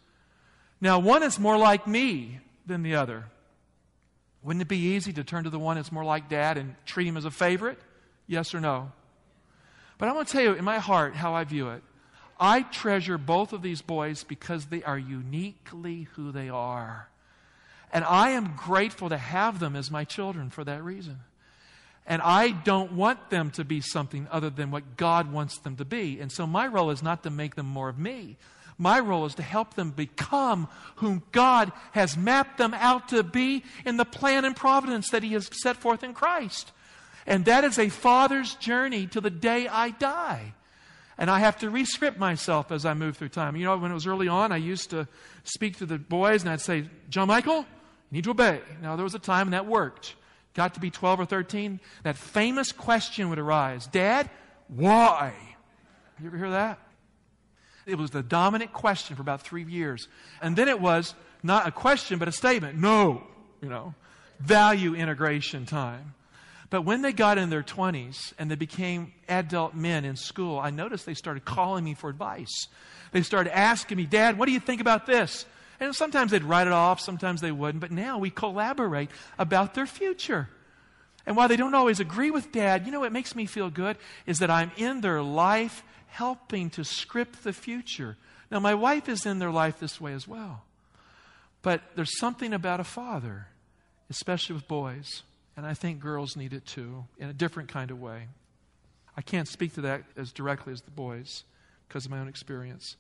Now, 0.81 0.99
one 0.99 1.23
is 1.23 1.39
more 1.39 1.57
like 1.57 1.87
me 1.87 2.41
than 2.67 2.83
the 2.83 2.97
other. 2.97 3.27
Wouldn't 4.43 4.63
it 4.63 4.69
be 4.69 4.79
easy 4.79 5.13
to 5.13 5.25
turn 5.25 5.45
to 5.45 5.51
the 5.51 5.59
one 5.59 5.77
that's 5.77 5.93
more 5.93 6.05
like 6.05 6.29
dad 6.29 6.57
and 6.57 6.75
treat 6.87 7.07
him 7.07 7.17
as 7.17 7.25
a 7.25 7.31
favorite? 7.31 7.79
Yes 8.27 8.55
or 8.55 8.61
no? 8.61 8.93
But 10.01 10.09
I 10.09 10.13
want 10.13 10.29
to 10.29 10.33
tell 10.33 10.43
you 10.43 10.55
in 10.55 10.65
my 10.65 10.79
heart 10.79 11.15
how 11.15 11.35
I 11.35 11.45
view 11.45 11.69
it. 11.69 11.83
I 12.41 12.63
treasure 12.63 13.19
both 13.19 13.53
of 13.53 13.61
these 13.61 13.83
boys 13.83 14.25
because 14.25 14.65
they 14.65 14.83
are 14.83 14.99
uniquely 14.99 16.09
who 16.15 16.33
they 16.33 16.49
are. 16.49 17.11
And 17.93 18.03
I 18.07 18.31
am 18.31 18.55
grateful 18.57 19.11
to 19.11 19.19
have 19.19 19.59
them 19.59 19.77
as 19.77 19.91
my 19.91 20.05
children 20.05 20.49
for 20.49 20.65
that 20.65 20.83
reason. 20.83 21.21
And 22.07 22.23
I 22.23 22.51
don't 22.51 22.93
want 22.93 23.29
them 23.29 23.51
to 23.53 23.65
be 23.65 23.83
something 23.83 24.27
other 24.31 24.49
than 24.49 24.71
what 24.71 24.97
God 24.97 25.31
wants 25.31 25.59
them 25.59 25.77
to 25.77 25.85
be. 25.85 26.19
And 26.19 26.33
so 26.33 26.47
my 26.47 26.67
role 26.67 26.91
is 26.91 27.03
not 27.03 27.23
to 27.25 27.31
make 27.31 27.55
them 27.55 27.67
more 27.67 27.91
of 27.91 27.99
me. 27.99 28.39
My 28.79 29.01
role 29.01 29.27
is 29.27 29.35
to 29.35 29.43
help 29.43 29.75
them 29.75 29.91
become 29.91 30.67
whom 30.97 31.25
God 31.31 31.73
has 31.93 32.17
mapped 32.17 32.57
them 32.57 32.73
out 32.73 33.09
to 33.09 33.23
be 33.23 33.65
in 33.85 33.99
the 33.99 34.07
plan 34.07 34.47
and 34.47 34.57
providence 34.57 35.11
that 35.11 35.23
He 35.23 35.35
has 35.35 35.51
set 35.53 35.77
forth 35.77 36.03
in 36.03 36.15
Christ. 36.15 36.73
And 37.31 37.45
that 37.45 37.63
is 37.63 37.79
a 37.79 37.89
father's 37.89 38.57
journey 38.57 39.07
to 39.07 39.21
the 39.21 39.31
day 39.31 39.69
I 39.69 39.91
die. 39.91 40.53
And 41.17 41.31
I 41.31 41.39
have 41.39 41.59
to 41.61 41.71
rescript 41.71 42.19
myself 42.19 42.73
as 42.73 42.85
I 42.85 42.95
move 42.95 43.17
through 43.17 43.29
time. 43.29 43.55
You 43.55 43.67
know, 43.67 43.79
when 43.79 43.93
it 43.93 43.95
was 43.95 44.09
early 44.09 44.27
on, 44.27 44.51
I 44.51 44.57
used 44.57 44.91
to 44.91 45.07
speak 45.45 45.79
to 45.79 45.87
the 45.87 45.97
boys 45.97 46.43
and 46.43 46.51
I'd 46.51 46.61
say, 46.61 46.87
John 47.09 47.29
Michael, 47.29 47.59
you 47.59 47.65
need 48.11 48.25
to 48.25 48.31
obey. 48.31 48.61
Now, 48.83 48.97
there 48.97 49.05
was 49.05 49.15
a 49.15 49.21
time 49.21 49.47
and 49.47 49.53
that 49.53 49.67
worked. 49.67 50.17
Got 50.55 50.75
to 50.75 50.81
be 50.81 50.91
12 50.91 51.21
or 51.21 51.25
13, 51.25 51.79
that 52.03 52.17
famous 52.17 52.73
question 52.73 53.29
would 53.31 53.39
arise 53.39 53.87
Dad, 53.87 54.29
why? 54.67 55.33
You 56.21 56.27
ever 56.27 56.37
hear 56.37 56.51
that? 56.51 56.81
It 57.87 57.97
was 57.97 58.11
the 58.11 58.25
dominant 58.25 58.73
question 58.73 59.15
for 59.15 59.23
about 59.23 59.43
three 59.43 59.63
years. 59.63 60.09
And 60.43 60.57
then 60.57 60.69
it 60.69 60.81
was 60.81 61.15
not 61.45 61.69
a 61.69 61.71
question, 61.71 62.19
but 62.19 62.27
a 62.27 62.33
statement. 62.33 62.77
No, 62.77 63.23
you 63.63 63.69
know, 63.69 63.95
value 64.41 64.97
integration 64.97 65.65
time. 65.65 66.15
But 66.71 66.83
when 66.83 67.03
they 67.03 67.13
got 67.13 67.37
in 67.37 67.51
their 67.51 67.65
20s 67.65 68.33
and 68.39 68.49
they 68.49 68.55
became 68.55 69.13
adult 69.29 69.75
men 69.75 70.05
in 70.05 70.15
school, 70.15 70.59
I 70.59 70.71
noticed 70.71 71.05
they 71.05 71.15
started 71.15 71.45
calling 71.45 71.85
me 71.85 71.95
for 71.95 72.09
advice. 72.09 72.69
They 73.11 73.23
started 73.23 73.57
asking 73.57 73.99
me, 73.99 74.07
Dad, 74.07 74.39
what 74.39 74.47
do 74.47 74.53
you 74.53 74.61
think 74.61 74.81
about 74.81 75.05
this? 75.05 75.45
And 75.81 75.95
sometimes 75.95 76.31
they'd 76.31 76.45
write 76.45 76.69
it 76.69 76.73
off, 76.73 77.01
sometimes 77.01 77.41
they 77.41 77.51
wouldn't. 77.51 77.81
But 77.81 77.91
now 77.91 78.19
we 78.19 78.31
collaborate 78.31 79.11
about 79.37 79.75
their 79.75 79.87
future. 79.87 80.49
And 81.27 81.37
while 81.37 81.49
they 81.49 81.57
don't 81.57 81.75
always 81.75 82.01
agree 82.01 82.31
with 82.31 82.53
dad, 82.53 82.87
you 82.87 82.93
know 82.93 83.01
what 83.01 83.13
makes 83.13 83.35
me 83.35 83.47
feel 83.47 83.69
good 83.69 83.97
is 84.27 84.39
that 84.39 84.51
I'm 84.51 84.71
in 84.77 85.01
their 85.01 85.23
life 85.23 85.83
helping 86.07 86.71
to 86.71 86.85
script 86.85 87.43
the 87.43 87.53
future. 87.53 88.17
Now, 88.51 88.61
my 88.61 88.75
wife 88.75 89.09
is 89.09 89.27
in 89.27 89.39
their 89.39 89.51
life 89.51 89.81
this 89.81 90.01
way 90.01 90.13
as 90.13 90.27
well. 90.27 90.65
But 91.63 91.83
there's 91.95 92.19
something 92.19 92.53
about 92.53 92.81
a 92.81 92.85
father, 92.85 93.49
especially 94.09 94.55
with 94.55 94.67
boys, 94.67 95.23
and 95.61 95.67
I 95.67 95.75
think 95.75 96.01
girls 96.01 96.39
need 96.39 96.55
it 96.55 96.65
too, 96.65 97.05
in 97.19 97.29
a 97.29 97.35
different 97.35 97.69
kind 97.69 97.91
of 97.91 98.01
way. 98.01 98.29
I 99.15 99.21
can't 99.21 99.47
speak 99.47 99.75
to 99.75 99.83
that 99.83 100.05
as 100.17 100.33
directly 100.33 100.73
as 100.73 100.81
the 100.81 100.91
boys 100.91 101.45
because 101.87 102.07
of 102.07 102.11
my 102.11 102.19
own 102.19 102.29
experience. 102.29 102.97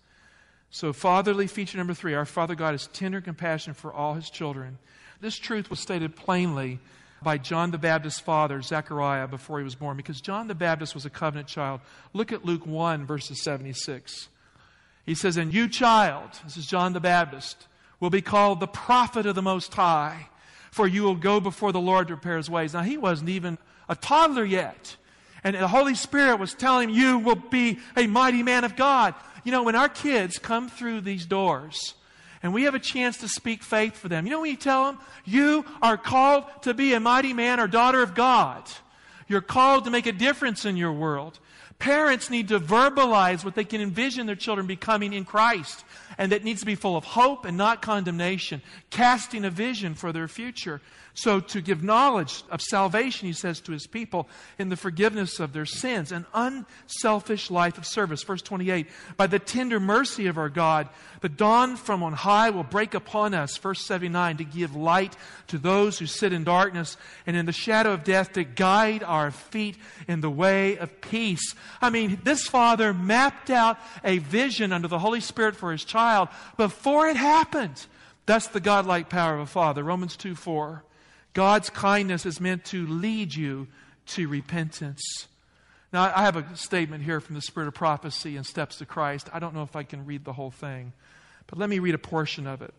So, 0.68 0.92
fatherly 0.92 1.46
feature 1.46 1.78
number 1.78 1.94
three 1.94 2.12
our 2.12 2.26
Father 2.26 2.54
God 2.54 2.74
is 2.74 2.86
tender 2.88 3.22
compassion 3.22 3.72
for 3.72 3.94
all 3.94 4.12
his 4.12 4.28
children. 4.28 4.76
This 5.22 5.36
truth 5.36 5.70
was 5.70 5.80
stated 5.80 6.16
plainly 6.16 6.80
by 7.22 7.38
John 7.38 7.70
the 7.70 7.78
Baptist's 7.78 8.20
father, 8.20 8.60
Zechariah, 8.60 9.26
before 9.26 9.56
he 9.56 9.64
was 9.64 9.74
born, 9.74 9.96
because 9.96 10.20
John 10.20 10.46
the 10.46 10.54
Baptist 10.54 10.94
was 10.94 11.06
a 11.06 11.10
covenant 11.10 11.48
child. 11.48 11.80
Look 12.12 12.30
at 12.30 12.44
Luke 12.44 12.66
1, 12.66 13.06
verses 13.06 13.42
76. 13.42 14.28
He 15.06 15.14
says, 15.14 15.38
And 15.38 15.54
you, 15.54 15.66
child, 15.66 16.28
this 16.44 16.58
is 16.58 16.66
John 16.66 16.92
the 16.92 17.00
Baptist, 17.00 17.68
will 18.00 18.10
be 18.10 18.20
called 18.20 18.60
the 18.60 18.66
prophet 18.66 19.24
of 19.24 19.34
the 19.34 19.40
Most 19.40 19.72
High, 19.72 20.28
for 20.70 20.86
you 20.86 21.02
will 21.02 21.16
go 21.16 21.40
before 21.40 21.72
the 21.72 21.80
Lord 21.80 22.08
to 22.08 22.16
prepare 22.16 22.36
his 22.36 22.50
ways. 22.50 22.74
Now, 22.74 22.82
he 22.82 22.96
wasn't 22.96 23.30
even 23.30 23.58
a 23.88 23.96
toddler 23.96 24.44
yet. 24.44 24.96
And 25.42 25.56
the 25.56 25.68
Holy 25.68 25.94
Spirit 25.94 26.38
was 26.38 26.54
telling 26.54 26.90
him, 26.90 26.96
You 26.96 27.18
will 27.18 27.36
be 27.36 27.78
a 27.96 28.06
mighty 28.06 28.42
man 28.42 28.64
of 28.64 28.76
God. 28.76 29.14
You 29.44 29.52
know, 29.52 29.62
when 29.62 29.74
our 29.74 29.88
kids 29.88 30.38
come 30.38 30.68
through 30.68 31.00
these 31.00 31.24
doors, 31.26 31.94
and 32.42 32.54
we 32.54 32.64
have 32.64 32.74
a 32.74 32.80
chance 32.80 33.18
to 33.18 33.28
speak 33.28 33.62
faith 33.62 33.96
for 33.96 34.08
them. 34.08 34.24
You 34.24 34.32
know 34.32 34.40
when 34.40 34.50
you 34.50 34.56
tell 34.56 34.86
them, 34.86 34.98
you 35.24 35.64
are 35.82 35.96
called 35.96 36.44
to 36.62 36.72
be 36.72 36.94
a 36.94 37.00
mighty 37.00 37.32
man 37.32 37.60
or 37.60 37.66
daughter 37.66 38.02
of 38.02 38.14
God. 38.14 38.62
You're 39.28 39.42
called 39.42 39.84
to 39.84 39.90
make 39.90 40.06
a 40.06 40.12
difference 40.12 40.64
in 40.64 40.76
your 40.76 40.92
world. 40.92 41.38
Parents 41.80 42.28
need 42.28 42.48
to 42.48 42.60
verbalize 42.60 43.42
what 43.42 43.54
they 43.54 43.64
can 43.64 43.80
envision 43.80 44.26
their 44.26 44.36
children 44.36 44.66
becoming 44.66 45.14
in 45.14 45.24
Christ. 45.24 45.82
And 46.18 46.30
that 46.30 46.44
needs 46.44 46.60
to 46.60 46.66
be 46.66 46.74
full 46.74 46.96
of 46.96 47.04
hope 47.04 47.46
and 47.46 47.56
not 47.56 47.80
condemnation, 47.80 48.60
casting 48.90 49.46
a 49.46 49.50
vision 49.50 49.94
for 49.94 50.12
their 50.12 50.28
future. 50.28 50.82
So, 51.20 51.38
to 51.38 51.60
give 51.60 51.82
knowledge 51.82 52.44
of 52.50 52.62
salvation, 52.62 53.26
he 53.26 53.34
says 53.34 53.60
to 53.60 53.72
his 53.72 53.86
people, 53.86 54.26
in 54.58 54.70
the 54.70 54.76
forgiveness 54.76 55.38
of 55.38 55.52
their 55.52 55.66
sins, 55.66 56.12
an 56.12 56.24
unselfish 56.32 57.50
life 57.50 57.76
of 57.76 57.84
service. 57.84 58.22
Verse 58.22 58.40
28 58.40 58.86
By 59.18 59.26
the 59.26 59.38
tender 59.38 59.78
mercy 59.78 60.28
of 60.28 60.38
our 60.38 60.48
God, 60.48 60.88
the 61.20 61.28
dawn 61.28 61.76
from 61.76 62.02
on 62.02 62.14
high 62.14 62.48
will 62.48 62.62
break 62.62 62.94
upon 62.94 63.34
us. 63.34 63.58
Verse 63.58 63.84
79 63.84 64.38
To 64.38 64.44
give 64.44 64.74
light 64.74 65.14
to 65.48 65.58
those 65.58 65.98
who 65.98 66.06
sit 66.06 66.32
in 66.32 66.42
darkness 66.42 66.96
and 67.26 67.36
in 67.36 67.44
the 67.44 67.52
shadow 67.52 67.92
of 67.92 68.02
death, 68.02 68.32
to 68.32 68.42
guide 68.42 69.02
our 69.02 69.30
feet 69.30 69.76
in 70.08 70.22
the 70.22 70.30
way 70.30 70.78
of 70.78 71.02
peace. 71.02 71.54
I 71.82 71.90
mean, 71.90 72.18
this 72.24 72.46
father 72.46 72.94
mapped 72.94 73.50
out 73.50 73.78
a 74.02 74.16
vision 74.16 74.72
under 74.72 74.88
the 74.88 74.98
Holy 74.98 75.20
Spirit 75.20 75.54
for 75.54 75.70
his 75.70 75.84
child 75.84 76.30
before 76.56 77.08
it 77.08 77.16
happened. 77.16 77.84
That's 78.24 78.46
the 78.46 78.60
godlike 78.60 79.10
power 79.10 79.34
of 79.34 79.40
a 79.40 79.46
father. 79.46 79.84
Romans 79.84 80.16
2 80.16 80.34
4. 80.34 80.82
God's 81.32 81.70
kindness 81.70 82.26
is 82.26 82.40
meant 82.40 82.64
to 82.66 82.86
lead 82.86 83.34
you 83.34 83.68
to 84.06 84.28
repentance. 84.28 85.28
Now, 85.92 86.12
I 86.14 86.22
have 86.22 86.36
a 86.36 86.56
statement 86.56 87.02
here 87.02 87.20
from 87.20 87.34
the 87.34 87.40
Spirit 87.40 87.68
of 87.68 87.74
Prophecy 87.74 88.36
and 88.36 88.46
Steps 88.46 88.76
to 88.78 88.86
Christ. 88.86 89.28
I 89.32 89.38
don't 89.38 89.54
know 89.54 89.62
if 89.62 89.74
I 89.74 89.82
can 89.82 90.06
read 90.06 90.24
the 90.24 90.32
whole 90.32 90.50
thing, 90.50 90.92
but 91.46 91.58
let 91.58 91.68
me 91.68 91.78
read 91.78 91.94
a 91.94 91.98
portion 91.98 92.46
of 92.46 92.62
it. 92.62 92.74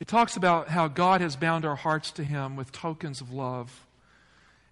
It 0.00 0.08
talks 0.08 0.36
about 0.36 0.68
how 0.68 0.88
God 0.88 1.20
has 1.20 1.36
bound 1.36 1.64
our 1.64 1.76
hearts 1.76 2.10
to 2.12 2.24
Him 2.24 2.56
with 2.56 2.72
tokens 2.72 3.20
of 3.20 3.32
love, 3.32 3.86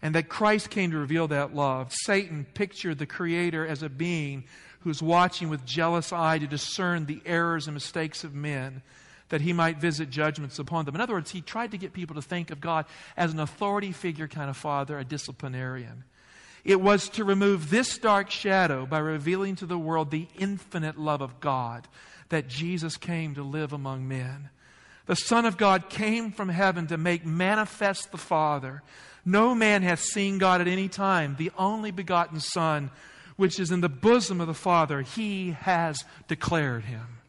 and 0.01 0.15
that 0.15 0.29
Christ 0.29 0.71
came 0.71 0.91
to 0.91 0.99
reveal 0.99 1.29
that 1.29 1.55
love. 1.55 1.93
Satan 1.93 2.47
pictured 2.55 2.99
the 2.99 3.07
Creator 3.07 3.67
as 3.67 3.83
a 3.83 3.89
being 3.89 4.45
who's 4.81 5.03
watching 5.03 5.49
with 5.49 5.65
jealous 5.65 6.13
eye 6.13 6.39
to 6.39 6.47
discern 6.47 7.07
the 7.07 7.23
errors 7.25 7.67
and 7.67 7.75
mistakes 7.75 8.25
of 8.25 8.35
men 8.35 8.83
that 9.33 9.41
he 9.41 9.55
might 9.55 9.79
visit 9.79 10.11
judgments 10.11 10.59
upon 10.59 10.85
them. 10.85 10.95
In 10.95 11.01
other 11.01 11.15
words, 11.15 11.31
he 11.31 11.41
tried 11.41 11.71
to 11.71 11.79
get 11.79 11.95
people 11.95 12.17
to 12.17 12.21
think 12.21 12.51
of 12.51 12.61
God 12.61 12.85
as 13.17 13.33
an 13.33 13.41
authority 13.41 13.91
figure 13.91 14.29
kind 14.29 14.51
of 14.51 14.59
father, 14.59 14.99
a 14.99 15.05
disciplinarian. 15.05 16.05
It 16.67 16.83
was 16.83 17.09
to 17.09 17.25
remove 17.25 17.71
this 17.71 17.97
dark 17.97 18.31
shadow 18.31 18.85
by 18.85 18.99
revealing 18.99 19.57
to 19.57 19.65
the 19.65 19.79
world 19.79 20.11
the 20.11 20.29
infinite 20.39 20.99
love 21.01 21.23
of 21.23 21.41
God 21.41 21.89
that 22.29 22.47
Jesus 22.47 22.99
came 22.99 23.35
to 23.37 23.43
live 23.43 23.73
among 23.73 24.07
men. 24.07 24.51
The 25.07 25.17
Son 25.17 25.47
of 25.47 25.57
God 25.57 25.89
came 25.89 26.31
from 26.31 26.51
heaven 26.51 26.87
to 26.89 26.99
make 26.99 27.25
manifest 27.25 28.13
the 28.13 28.19
Father. 28.19 28.83
No 29.25 29.55
man 29.55 29.81
hath 29.81 30.01
seen 30.01 30.37
God 30.37 30.61
at 30.61 30.69
any 30.69 30.89
time. 30.89 31.37
The 31.39 31.53
only 31.57 31.91
begotten 31.91 32.39
Son, 32.39 32.91
which 33.37 33.59
is 33.59 33.71
in 33.71 33.81
the 33.81 33.89
bosom 33.89 34.43
of 34.43 34.47
the 34.47 34.53
Father, 34.53 35.01
he 35.01 35.53
has 35.53 36.05
declared 36.29 36.85
him. 36.85 37.22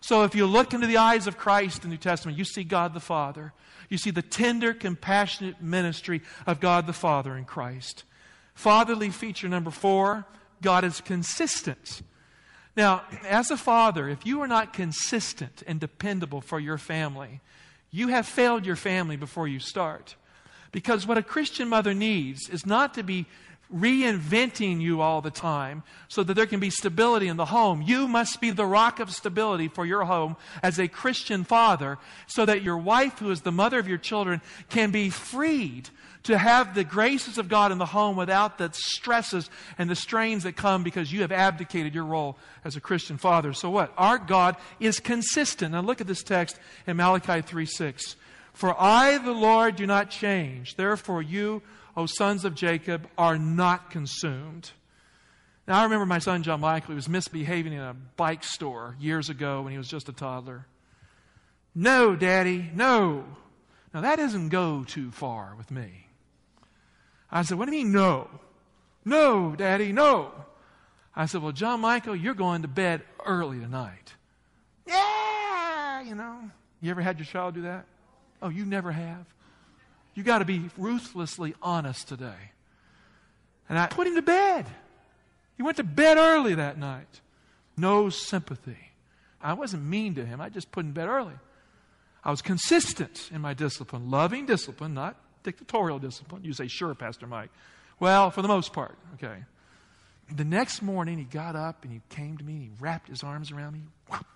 So 0.00 0.24
if 0.24 0.34
you 0.34 0.46
look 0.46 0.72
into 0.72 0.86
the 0.86 0.96
eyes 0.96 1.26
of 1.26 1.36
Christ 1.36 1.84
in 1.84 1.90
the 1.90 1.94
New 1.94 2.00
Testament, 2.00 2.38
you 2.38 2.44
see 2.44 2.64
God 2.64 2.94
the 2.94 3.00
Father. 3.00 3.52
You 3.88 3.98
see 3.98 4.10
the 4.10 4.22
tender, 4.22 4.72
compassionate 4.72 5.60
ministry 5.62 6.22
of 6.46 6.60
God 6.60 6.86
the 6.86 6.92
Father 6.92 7.36
in 7.36 7.44
Christ. 7.44 8.04
Fatherly 8.54 9.10
feature 9.10 9.48
number 9.48 9.70
four 9.70 10.26
God 10.62 10.84
is 10.84 11.00
consistent. 11.00 12.02
Now, 12.76 13.02
as 13.26 13.50
a 13.50 13.56
father, 13.56 14.08
if 14.08 14.24
you 14.24 14.40
are 14.42 14.46
not 14.46 14.72
consistent 14.72 15.62
and 15.66 15.80
dependable 15.80 16.40
for 16.40 16.60
your 16.60 16.78
family, 16.78 17.40
you 17.90 18.08
have 18.08 18.26
failed 18.26 18.64
your 18.64 18.76
family 18.76 19.16
before 19.16 19.48
you 19.48 19.58
start. 19.58 20.14
Because 20.72 21.06
what 21.06 21.18
a 21.18 21.22
Christian 21.22 21.68
mother 21.68 21.94
needs 21.94 22.48
is 22.48 22.64
not 22.64 22.94
to 22.94 23.02
be 23.02 23.26
reinventing 23.74 24.80
you 24.80 25.00
all 25.00 25.20
the 25.20 25.30
time 25.30 25.82
so 26.08 26.22
that 26.22 26.34
there 26.34 26.46
can 26.46 26.60
be 26.60 26.70
stability 26.70 27.28
in 27.28 27.36
the 27.36 27.46
home. 27.46 27.82
You 27.82 28.08
must 28.08 28.40
be 28.40 28.50
the 28.50 28.66
rock 28.66 29.00
of 29.00 29.10
stability 29.10 29.68
for 29.68 29.86
your 29.86 30.04
home 30.04 30.36
as 30.62 30.78
a 30.78 30.88
Christian 30.88 31.44
father 31.44 31.98
so 32.26 32.44
that 32.46 32.62
your 32.62 32.78
wife, 32.78 33.18
who 33.18 33.30
is 33.30 33.42
the 33.42 33.52
mother 33.52 33.78
of 33.78 33.88
your 33.88 33.98
children, 33.98 34.40
can 34.68 34.90
be 34.90 35.10
freed 35.10 35.90
to 36.24 36.36
have 36.36 36.74
the 36.74 36.84
graces 36.84 37.38
of 37.38 37.48
God 37.48 37.72
in 37.72 37.78
the 37.78 37.86
home 37.86 38.16
without 38.16 38.58
the 38.58 38.70
stresses 38.72 39.48
and 39.78 39.88
the 39.88 39.96
strains 39.96 40.42
that 40.42 40.56
come 40.56 40.82
because 40.82 41.12
you 41.12 41.22
have 41.22 41.32
abdicated 41.32 41.94
your 41.94 42.04
role 42.04 42.36
as 42.64 42.76
a 42.76 42.80
Christian 42.80 43.16
father. 43.16 43.52
So 43.52 43.70
what? 43.70 43.92
Our 43.96 44.18
God 44.18 44.56
is 44.80 45.00
consistent. 45.00 45.72
Now 45.72 45.80
look 45.80 46.00
at 46.00 46.06
this 46.06 46.22
text 46.22 46.58
in 46.86 46.96
Malachi 46.96 47.40
3 47.40 47.64
6. 47.64 48.16
For 48.60 48.78
I, 48.78 49.16
the 49.16 49.32
Lord, 49.32 49.76
do 49.76 49.86
not 49.86 50.10
change. 50.10 50.76
Therefore, 50.76 51.22
you 51.22 51.62
O 51.96 52.06
sons 52.06 52.44
of 52.44 52.54
Jacob, 52.54 53.08
are 53.18 53.38
not 53.38 53.90
consumed. 53.90 54.70
Now, 55.66 55.80
I 55.80 55.84
remember 55.84 56.06
my 56.06 56.18
son 56.18 56.42
John 56.42 56.60
Michael, 56.60 56.90
he 56.90 56.94
was 56.94 57.08
misbehaving 57.08 57.72
in 57.72 57.80
a 57.80 57.94
bike 58.16 58.44
store 58.44 58.96
years 58.98 59.28
ago 59.28 59.62
when 59.62 59.72
he 59.72 59.78
was 59.78 59.88
just 59.88 60.08
a 60.08 60.12
toddler. 60.12 60.66
No, 61.74 62.16
Daddy, 62.16 62.70
no. 62.74 63.24
Now, 63.94 64.00
that 64.02 64.16
doesn't 64.16 64.48
go 64.48 64.84
too 64.84 65.10
far 65.10 65.54
with 65.56 65.70
me. 65.70 66.06
I 67.30 67.42
said, 67.42 67.58
What 67.58 67.68
do 67.68 67.74
you 67.74 67.84
mean, 67.84 67.92
no? 67.92 68.28
No, 69.04 69.54
Daddy, 69.56 69.92
no. 69.92 70.32
I 71.14 71.26
said, 71.26 71.42
Well, 71.42 71.52
John 71.52 71.80
Michael, 71.80 72.16
you're 72.16 72.34
going 72.34 72.62
to 72.62 72.68
bed 72.68 73.02
early 73.24 73.58
tonight. 73.58 74.14
Yeah, 74.86 76.02
you 76.02 76.14
know. 76.14 76.50
You 76.80 76.90
ever 76.90 77.02
had 77.02 77.18
your 77.18 77.26
child 77.26 77.54
do 77.54 77.62
that? 77.62 77.86
Oh, 78.42 78.48
you 78.48 78.64
never 78.64 78.92
have? 78.92 79.26
You 80.14 80.22
got 80.22 80.38
to 80.38 80.44
be 80.44 80.70
ruthlessly 80.76 81.54
honest 81.62 82.08
today. 82.08 82.52
And 83.68 83.78
I 83.78 83.86
put 83.86 84.06
him 84.06 84.16
to 84.16 84.22
bed. 84.22 84.66
He 85.56 85.62
went 85.62 85.76
to 85.76 85.84
bed 85.84 86.16
early 86.16 86.54
that 86.54 86.78
night. 86.78 87.20
No 87.76 88.08
sympathy. 88.08 88.78
I 89.40 89.52
wasn't 89.54 89.84
mean 89.84 90.16
to 90.16 90.24
him. 90.24 90.40
I 90.40 90.48
just 90.48 90.72
put 90.72 90.84
him 90.84 90.92
to 90.92 91.00
bed 91.00 91.08
early. 91.08 91.34
I 92.22 92.30
was 92.30 92.42
consistent 92.42 93.30
in 93.32 93.40
my 93.40 93.54
discipline, 93.54 94.10
loving 94.10 94.46
discipline, 94.46 94.92
not 94.92 95.16
dictatorial 95.42 95.98
discipline. 95.98 96.44
You 96.44 96.52
say, 96.52 96.68
sure, 96.68 96.94
Pastor 96.94 97.26
Mike. 97.26 97.50
Well, 97.98 98.30
for 98.30 98.42
the 98.42 98.48
most 98.48 98.72
part, 98.72 98.96
okay. 99.14 99.44
The 100.34 100.44
next 100.44 100.82
morning, 100.82 101.18
he 101.18 101.24
got 101.24 101.56
up 101.56 101.84
and 101.84 101.92
he 101.92 102.00
came 102.10 102.36
to 102.36 102.44
me 102.44 102.52
and 102.54 102.62
he 102.62 102.70
wrapped 102.78 103.08
his 103.08 103.22
arms 103.22 103.50
around 103.50 103.72
me, 103.72 103.80
whop, 104.08 104.26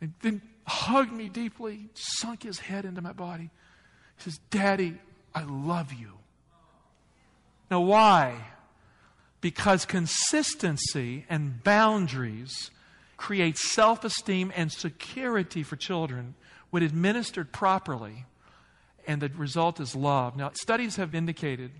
and 0.00 0.14
then 0.22 0.42
hugged 0.66 1.12
me 1.12 1.28
deeply, 1.28 1.88
sunk 1.94 2.42
his 2.42 2.58
head 2.58 2.84
into 2.84 3.00
my 3.00 3.12
body. 3.12 3.50
He 4.16 4.22
says, 4.22 4.40
Daddy, 4.50 4.98
I 5.34 5.42
love 5.44 5.92
you. 5.92 6.12
Now, 7.70 7.80
why? 7.80 8.36
Because 9.40 9.84
consistency 9.84 11.24
and 11.28 11.62
boundaries 11.62 12.70
create 13.16 13.58
self 13.58 14.04
esteem 14.04 14.52
and 14.56 14.72
security 14.72 15.62
for 15.62 15.76
children 15.76 16.34
when 16.70 16.82
administered 16.82 17.52
properly, 17.52 18.24
and 19.06 19.22
the 19.22 19.28
result 19.30 19.80
is 19.80 19.94
love. 19.94 20.36
Now, 20.36 20.50
studies 20.54 20.96
have 20.96 21.14
indicated 21.14 21.70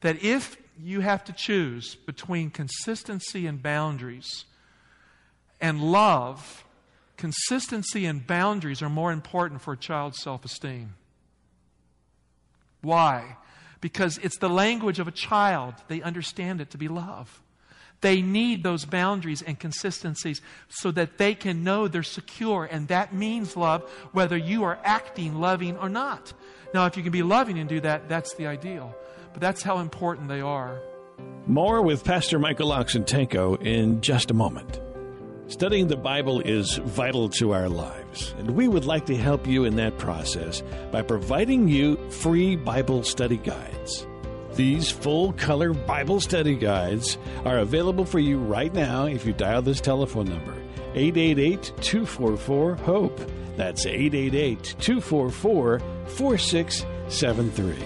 that 0.00 0.22
if 0.22 0.56
you 0.82 1.00
have 1.00 1.24
to 1.24 1.32
choose 1.32 1.94
between 1.94 2.50
consistency 2.50 3.46
and 3.46 3.62
boundaries 3.62 4.44
and 5.60 5.80
love, 5.80 6.64
consistency 7.20 8.06
and 8.06 8.26
boundaries 8.26 8.80
are 8.80 8.88
more 8.88 9.12
important 9.12 9.60
for 9.60 9.74
a 9.74 9.76
child's 9.76 10.18
self 10.18 10.44
esteem. 10.44 10.94
Why? 12.80 13.36
Because 13.82 14.18
it's 14.18 14.38
the 14.38 14.48
language 14.48 14.98
of 14.98 15.06
a 15.06 15.12
child. 15.12 15.74
They 15.88 16.00
understand 16.00 16.60
it 16.60 16.70
to 16.70 16.78
be 16.78 16.88
love. 16.88 17.42
They 18.00 18.22
need 18.22 18.62
those 18.62 18.86
boundaries 18.86 19.42
and 19.42 19.58
consistencies 19.58 20.40
so 20.70 20.90
that 20.92 21.18
they 21.18 21.34
can 21.34 21.62
know 21.62 21.86
they're 21.86 22.02
secure. 22.02 22.64
And 22.64 22.88
that 22.88 23.12
means 23.12 23.54
love, 23.54 23.82
whether 24.12 24.38
you 24.38 24.64
are 24.64 24.78
acting 24.82 25.34
loving 25.34 25.76
or 25.76 25.90
not. 25.90 26.32
Now, 26.72 26.86
if 26.86 26.96
you 26.96 27.02
can 27.02 27.12
be 27.12 27.22
loving 27.22 27.58
and 27.58 27.68
do 27.68 27.80
that, 27.80 28.08
that's 28.08 28.34
the 28.36 28.46
ideal. 28.46 28.96
But 29.34 29.42
that's 29.42 29.62
how 29.62 29.80
important 29.80 30.28
they 30.28 30.40
are. 30.40 30.80
More 31.46 31.82
with 31.82 32.02
Pastor 32.02 32.38
Michael 32.38 32.70
Oxentenko 32.70 33.60
in 33.60 34.00
just 34.00 34.30
a 34.30 34.34
moment. 34.34 34.80
Studying 35.50 35.88
the 35.88 35.96
Bible 35.96 36.40
is 36.40 36.76
vital 36.76 37.28
to 37.30 37.50
our 37.50 37.68
lives, 37.68 38.32
and 38.38 38.52
we 38.52 38.68
would 38.68 38.84
like 38.84 39.06
to 39.06 39.16
help 39.16 39.48
you 39.48 39.64
in 39.64 39.74
that 39.76 39.98
process 39.98 40.62
by 40.92 41.02
providing 41.02 41.66
you 41.66 41.96
free 42.08 42.54
Bible 42.54 43.02
study 43.02 43.36
guides. 43.36 44.06
These 44.54 44.92
full 44.92 45.32
color 45.32 45.72
Bible 45.74 46.20
study 46.20 46.54
guides 46.54 47.18
are 47.44 47.58
available 47.58 48.04
for 48.04 48.20
you 48.20 48.38
right 48.38 48.72
now 48.72 49.06
if 49.06 49.26
you 49.26 49.32
dial 49.32 49.60
this 49.60 49.80
telephone 49.80 50.26
number 50.26 50.54
888 50.94 51.72
244 51.80 52.76
HOPE. 52.76 53.20
That's 53.56 53.86
888 53.86 54.76
244 54.78 55.80
4673. 56.06 57.76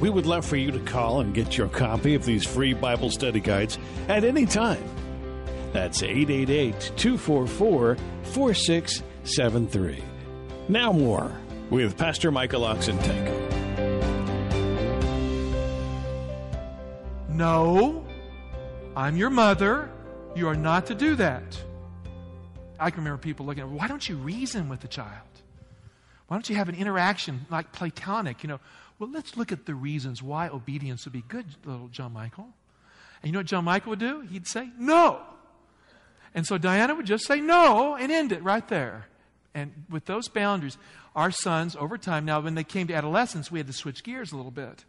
We 0.00 0.10
would 0.10 0.26
love 0.26 0.44
for 0.44 0.56
you 0.56 0.72
to 0.72 0.80
call 0.80 1.20
and 1.20 1.32
get 1.32 1.56
your 1.56 1.68
copy 1.68 2.16
of 2.16 2.24
these 2.24 2.44
free 2.44 2.74
Bible 2.74 3.10
study 3.10 3.38
guides 3.38 3.78
at 4.08 4.24
any 4.24 4.46
time. 4.46 4.82
That's 5.74 6.04
888 6.04 6.92
244 6.96 7.96
4673. 8.22 10.04
Now, 10.68 10.92
more 10.92 11.32
with 11.68 11.98
Pastor 11.98 12.30
Michael 12.30 12.62
Oxentenko. 12.62 13.50
No, 17.28 18.06
I'm 18.96 19.16
your 19.16 19.30
mother. 19.30 19.90
You 20.36 20.46
are 20.46 20.54
not 20.54 20.86
to 20.86 20.94
do 20.94 21.16
that. 21.16 21.60
I 22.78 22.90
can 22.90 23.00
remember 23.00 23.18
people 23.18 23.44
looking 23.44 23.64
at, 23.64 23.68
why 23.68 23.88
don't 23.88 24.08
you 24.08 24.14
reason 24.14 24.68
with 24.68 24.80
the 24.80 24.86
child? 24.86 25.26
Why 26.28 26.36
don't 26.36 26.48
you 26.48 26.54
have 26.54 26.68
an 26.68 26.76
interaction 26.76 27.46
like 27.50 27.72
Platonic? 27.72 28.44
You 28.44 28.48
know, 28.48 28.60
well, 29.00 29.10
let's 29.10 29.36
look 29.36 29.50
at 29.50 29.66
the 29.66 29.74
reasons 29.74 30.22
why 30.22 30.48
obedience 30.48 31.04
would 31.04 31.12
be 31.12 31.24
good, 31.26 31.46
little 31.64 31.88
John 31.88 32.12
Michael. 32.12 32.46
And 33.22 33.26
you 33.26 33.32
know 33.32 33.40
what 33.40 33.46
John 33.46 33.64
Michael 33.64 33.90
would 33.90 33.98
do? 33.98 34.20
He'd 34.20 34.46
say, 34.46 34.70
no. 34.78 35.20
And 36.34 36.46
so 36.46 36.58
Diana 36.58 36.94
would 36.94 37.06
just 37.06 37.26
say 37.26 37.40
no 37.40 37.94
and 37.94 38.10
end 38.10 38.32
it 38.32 38.42
right 38.42 38.66
there. 38.68 39.06
And 39.54 39.84
with 39.88 40.06
those 40.06 40.28
boundaries, 40.28 40.76
our 41.14 41.30
sons, 41.30 41.76
over 41.76 41.96
time, 41.96 42.24
now 42.24 42.40
when 42.40 42.56
they 42.56 42.64
came 42.64 42.88
to 42.88 42.94
adolescence, 42.94 43.50
we 43.52 43.60
had 43.60 43.68
to 43.68 43.72
switch 43.72 44.02
gears 44.02 44.32
a 44.32 44.36
little 44.36 44.50
bit. 44.50 44.84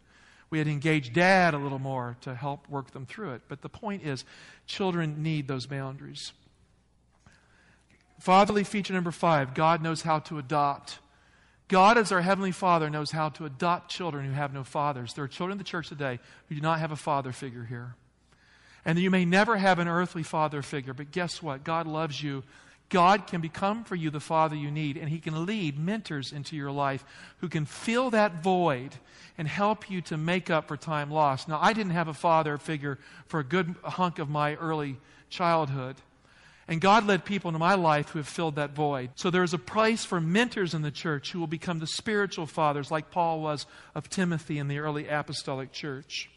We 0.50 0.58
had 0.58 0.66
to 0.66 0.72
engage 0.72 1.12
dad 1.12 1.54
a 1.54 1.58
little 1.58 1.78
more 1.78 2.16
to 2.22 2.34
help 2.34 2.68
work 2.68 2.90
them 2.90 3.06
through 3.06 3.34
it. 3.34 3.42
But 3.48 3.62
the 3.62 3.68
point 3.68 4.04
is, 4.04 4.24
children 4.66 5.22
need 5.22 5.46
those 5.46 5.66
boundaries. 5.66 6.32
Fatherly 8.20 8.64
feature 8.64 8.94
number 8.94 9.10
five 9.10 9.54
God 9.54 9.82
knows 9.82 10.02
how 10.02 10.20
to 10.20 10.38
adopt. 10.38 10.98
God, 11.68 11.98
as 11.98 12.12
our 12.12 12.22
Heavenly 12.22 12.52
Father, 12.52 12.88
knows 12.88 13.10
how 13.10 13.28
to 13.30 13.44
adopt 13.44 13.90
children 13.90 14.24
who 14.24 14.32
have 14.32 14.54
no 14.54 14.62
fathers. 14.62 15.14
There 15.14 15.24
are 15.24 15.28
children 15.28 15.52
in 15.52 15.58
the 15.58 15.64
church 15.64 15.88
today 15.88 16.20
who 16.48 16.54
do 16.54 16.60
not 16.60 16.78
have 16.78 16.92
a 16.92 16.96
father 16.96 17.32
figure 17.32 17.64
here. 17.64 17.96
And 18.86 18.98
you 19.00 19.10
may 19.10 19.24
never 19.24 19.56
have 19.56 19.80
an 19.80 19.88
earthly 19.88 20.22
father 20.22 20.62
figure, 20.62 20.94
but 20.94 21.10
guess 21.10 21.42
what? 21.42 21.64
God 21.64 21.88
loves 21.88 22.22
you. 22.22 22.44
God 22.88 23.26
can 23.26 23.40
become 23.40 23.82
for 23.82 23.96
you 23.96 24.10
the 24.10 24.20
father 24.20 24.54
you 24.54 24.70
need, 24.70 24.96
and 24.96 25.08
He 25.08 25.18
can 25.18 25.44
lead 25.44 25.76
mentors 25.76 26.32
into 26.32 26.54
your 26.54 26.70
life 26.70 27.04
who 27.38 27.48
can 27.48 27.64
fill 27.64 28.10
that 28.10 28.44
void 28.44 28.94
and 29.36 29.48
help 29.48 29.90
you 29.90 30.00
to 30.02 30.16
make 30.16 30.50
up 30.50 30.68
for 30.68 30.76
time 30.76 31.10
lost. 31.10 31.48
Now, 31.48 31.58
I 31.60 31.72
didn't 31.72 31.92
have 31.92 32.06
a 32.06 32.14
father 32.14 32.58
figure 32.58 33.00
for 33.26 33.40
a 33.40 33.44
good 33.44 33.74
hunk 33.82 34.20
of 34.20 34.30
my 34.30 34.54
early 34.54 34.98
childhood. 35.30 35.96
And 36.68 36.80
God 36.80 37.06
led 37.06 37.24
people 37.24 37.48
into 37.48 37.58
my 37.58 37.74
life 37.74 38.10
who 38.10 38.20
have 38.20 38.28
filled 38.28 38.54
that 38.54 38.70
void. 38.70 39.10
So 39.16 39.30
there 39.30 39.44
is 39.44 39.54
a 39.54 39.58
place 39.58 40.04
for 40.04 40.20
mentors 40.20 40.74
in 40.74 40.82
the 40.82 40.90
church 40.92 41.32
who 41.32 41.40
will 41.40 41.46
become 41.48 41.80
the 41.80 41.86
spiritual 41.88 42.46
fathers, 42.46 42.90
like 42.90 43.10
Paul 43.10 43.40
was 43.40 43.66
of 43.96 44.08
Timothy 44.08 44.58
in 44.58 44.68
the 44.68 44.78
early 44.78 45.08
apostolic 45.08 45.72
church. 45.72 46.30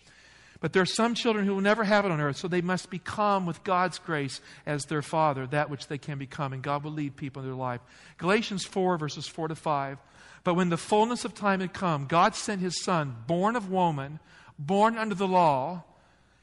But 0.61 0.73
there 0.73 0.81
are 0.81 0.85
some 0.85 1.15
children 1.15 1.45
who 1.45 1.55
will 1.55 1.61
never 1.61 1.85
have 1.85 2.05
it 2.05 2.11
on 2.11 2.19
earth, 2.19 2.37
so 2.37 2.47
they 2.47 2.61
must 2.61 2.89
become, 2.89 3.45
with 3.45 3.63
God's 3.63 3.97
grace, 3.97 4.41
as 4.65 4.85
their 4.85 5.01
father, 5.01 5.47
that 5.47 5.69
which 5.69 5.87
they 5.87 5.97
can 5.97 6.17
become, 6.17 6.51
and 6.51 6.61
God 6.61 6.83
will 6.83 6.91
lead 6.91 7.15
people 7.15 7.41
in 7.41 7.47
their 7.47 7.55
life. 7.55 7.79
Galatians 8.17 8.65
4, 8.65 8.97
verses 8.97 9.25
4 9.25 9.49
to 9.49 9.55
5. 9.55 9.97
But 10.43 10.55
when 10.55 10.69
the 10.69 10.77
fullness 10.77 11.23
of 11.23 11.33
time 11.33 11.61
had 11.61 11.73
come, 11.73 12.07
God 12.07 12.35
sent 12.35 12.61
his 12.61 12.81
son, 12.81 13.15
born 13.25 13.55
of 13.55 13.71
woman, 13.71 14.19
born 14.57 14.97
under 14.97 15.15
the 15.15 15.27
law, 15.27 15.83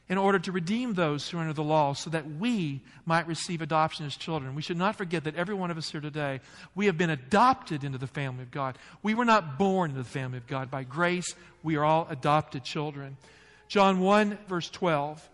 in 0.09 0.17
order 0.17 0.39
to 0.39 0.51
redeem 0.51 0.93
those 0.93 1.29
who 1.29 1.37
are 1.37 1.41
under 1.41 1.53
the 1.53 1.63
law 1.63 1.93
so 1.93 2.09
that 2.09 2.25
we 2.39 2.81
might 3.05 3.27
receive 3.27 3.61
adoption 3.61 4.05
as 4.05 4.15
children. 4.15 4.55
We 4.55 4.61
should 4.61 4.77
not 4.77 4.95
forget 4.95 5.25
that 5.25 5.35
every 5.35 5.53
one 5.53 5.69
of 5.69 5.77
us 5.77 5.91
here 5.91 5.99
today, 5.99 6.39
we 6.75 6.85
have 6.85 6.97
been 6.97 7.09
adopted 7.09 7.83
into 7.83 7.97
the 7.97 8.07
family 8.07 8.43
of 8.43 8.51
God. 8.51 8.77
We 9.03 9.13
were 9.13 9.25
not 9.25 9.59
born 9.59 9.91
into 9.91 10.01
the 10.01 10.09
family 10.09 10.37
of 10.37 10.47
God. 10.47 10.71
By 10.71 10.83
grace, 10.83 11.35
we 11.61 11.75
are 11.75 11.83
all 11.83 12.07
adopted 12.09 12.63
children. 12.63 13.17
John 13.67 13.99
1, 13.99 14.37
verse 14.47 14.69
12. 14.69 15.29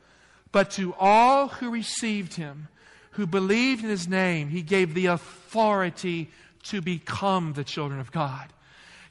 But 0.52 0.72
to 0.72 0.94
all 1.00 1.48
who 1.48 1.72
received 1.72 2.36
him, 2.36 2.68
who 3.12 3.28
believed 3.28 3.84
in 3.84 3.90
his 3.90 4.08
name, 4.08 4.50
he 4.50 4.62
gave 4.62 4.94
the 4.94 5.08
authority 5.08 6.30
to 6.64 6.82
become 6.82 7.54
the 7.54 7.64
children 7.64 8.00
of 8.00 8.12
God. 8.12 8.52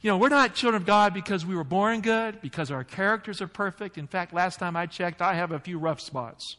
You 0.00 0.11
know, 0.11 0.18
we're 0.18 0.30
not 0.30 0.54
children 0.54 0.82
of 0.82 0.87
God 0.87 1.14
because 1.14 1.46
we 1.46 1.54
were 1.54 1.64
born 1.64 2.00
good, 2.00 2.40
because 2.40 2.70
our 2.72 2.82
characters 2.82 3.40
are 3.40 3.46
perfect. 3.46 3.98
In 3.98 4.08
fact, 4.08 4.35
last 4.35 4.58
time 4.58 4.76
I 4.76 4.87
checked, 4.87 5.22
I 5.22 5.35
have 5.35 5.52
a 5.52 5.61
few 5.61 5.78
rough 5.78 6.00
spots. 6.00 6.56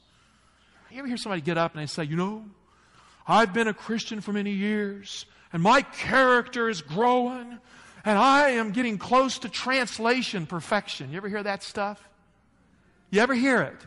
You 0.90 1.00
ever 1.00 1.08
hear 1.08 1.18
somebody 1.18 1.42
get 1.42 1.58
up 1.58 1.74
and 1.74 1.82
they 1.82 1.88
say, 1.88 2.04
You 2.04 2.16
know, 2.16 2.46
I've 3.28 3.54
been 3.54 3.68
a 3.68 3.74
Christian 3.74 4.22
for 4.22 4.32
many 4.32 4.52
years, 4.52 5.26
and 5.52 5.62
my 5.62 5.82
character 5.82 6.70
is 6.70 6.82
growing, 6.82 7.58
and 8.06 8.18
I 8.18 8.52
am 8.52 8.72
getting 8.72 8.98
close 8.98 9.40
to 9.40 9.50
translation 9.50 10.46
perfection. 10.46 11.12
You 11.12 11.18
ever 11.18 11.30
hear 11.30 11.44
that 11.44 11.64
stuff? 11.64 12.08
You 13.14 13.22
ever 13.22 13.36
hear 13.36 13.62
it? 13.62 13.78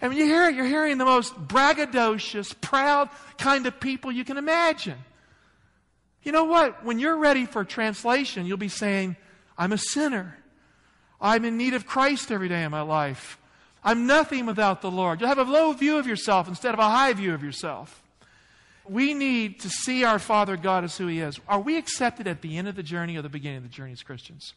And 0.00 0.10
when 0.10 0.18
you 0.18 0.24
hear 0.24 0.48
it, 0.48 0.56
you're 0.56 0.66
hearing 0.66 0.98
the 0.98 1.04
most 1.04 1.32
braggadocious, 1.46 2.60
proud 2.60 3.08
kind 3.38 3.66
of 3.66 3.78
people 3.78 4.10
you 4.10 4.24
can 4.24 4.36
imagine. 4.36 4.98
You 6.24 6.32
know 6.32 6.42
what? 6.42 6.84
When 6.84 6.98
you're 6.98 7.18
ready 7.18 7.46
for 7.46 7.62
translation, 7.62 8.46
you'll 8.46 8.56
be 8.56 8.68
saying, 8.68 9.14
I'm 9.56 9.70
a 9.70 9.78
sinner. 9.78 10.36
I'm 11.20 11.44
in 11.44 11.56
need 11.56 11.72
of 11.74 11.86
Christ 11.86 12.32
every 12.32 12.48
day 12.48 12.64
in 12.64 12.72
my 12.72 12.80
life. 12.80 13.38
I'm 13.84 14.08
nothing 14.08 14.44
without 14.44 14.82
the 14.82 14.90
Lord. 14.90 15.20
You'll 15.20 15.28
have 15.28 15.38
a 15.38 15.44
low 15.44 15.72
view 15.72 15.96
of 15.96 16.08
yourself 16.08 16.48
instead 16.48 16.74
of 16.74 16.80
a 16.80 16.88
high 16.88 17.12
view 17.12 17.34
of 17.34 17.44
yourself. 17.44 18.02
We 18.88 19.14
need 19.14 19.60
to 19.60 19.70
see 19.70 20.02
our 20.02 20.18
Father 20.18 20.56
God 20.56 20.82
as 20.82 20.98
who 20.98 21.06
He 21.06 21.20
is. 21.20 21.38
Are 21.46 21.60
we 21.60 21.76
accepted 21.76 22.26
at 22.26 22.42
the 22.42 22.56
end 22.56 22.66
of 22.66 22.74
the 22.74 22.82
journey 22.82 23.16
or 23.16 23.22
the 23.22 23.28
beginning 23.28 23.58
of 23.58 23.62
the 23.62 23.68
journey 23.68 23.92
as 23.92 24.02
Christians? 24.02 24.54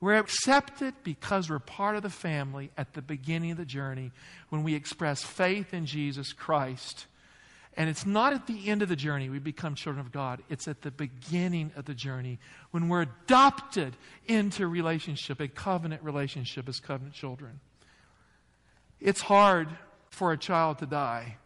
We're 0.00 0.16
accepted 0.18 0.94
because 1.02 1.50
we're 1.50 1.58
part 1.58 1.96
of 1.96 2.02
the 2.02 2.10
family 2.10 2.70
at 2.78 2.94
the 2.94 3.02
beginning 3.02 3.50
of 3.50 3.58
the 3.58 3.66
journey 3.66 4.12
when 4.48 4.62
we 4.62 4.74
express 4.74 5.22
faith 5.22 5.74
in 5.74 5.84
Jesus 5.86 6.32
Christ 6.32 7.06
and 7.76 7.88
it's 7.88 8.04
not 8.04 8.32
at 8.32 8.46
the 8.46 8.68
end 8.68 8.82
of 8.82 8.88
the 8.88 8.96
journey 8.96 9.28
we 9.28 9.38
become 9.38 9.74
children 9.74 10.04
of 10.04 10.12
God. 10.12 10.42
It's 10.48 10.66
at 10.66 10.82
the 10.82 10.90
beginning 10.90 11.72
of 11.76 11.84
the 11.84 11.94
journey 11.94 12.38
when 12.72 12.88
we're 12.88 13.02
adopted 13.02 13.96
into 14.26 14.66
relationship, 14.66 15.40
a 15.40 15.48
covenant 15.48 16.02
relationship 16.02 16.68
as 16.68 16.80
covenant 16.80 17.14
children. 17.14 17.60
It's 19.00 19.20
hard 19.20 19.68
for 20.10 20.32
a 20.32 20.36
child 20.36 20.78
to 20.78 20.86
die. 20.86 21.36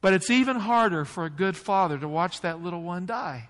But 0.00 0.12
it's 0.12 0.28
even 0.28 0.56
harder 0.56 1.04
for 1.04 1.24
a 1.24 1.30
good 1.30 1.56
father 1.56 1.96
to 1.96 2.08
watch 2.08 2.42
that 2.42 2.62
little 2.62 2.82
one 2.82 3.06
die. 3.06 3.48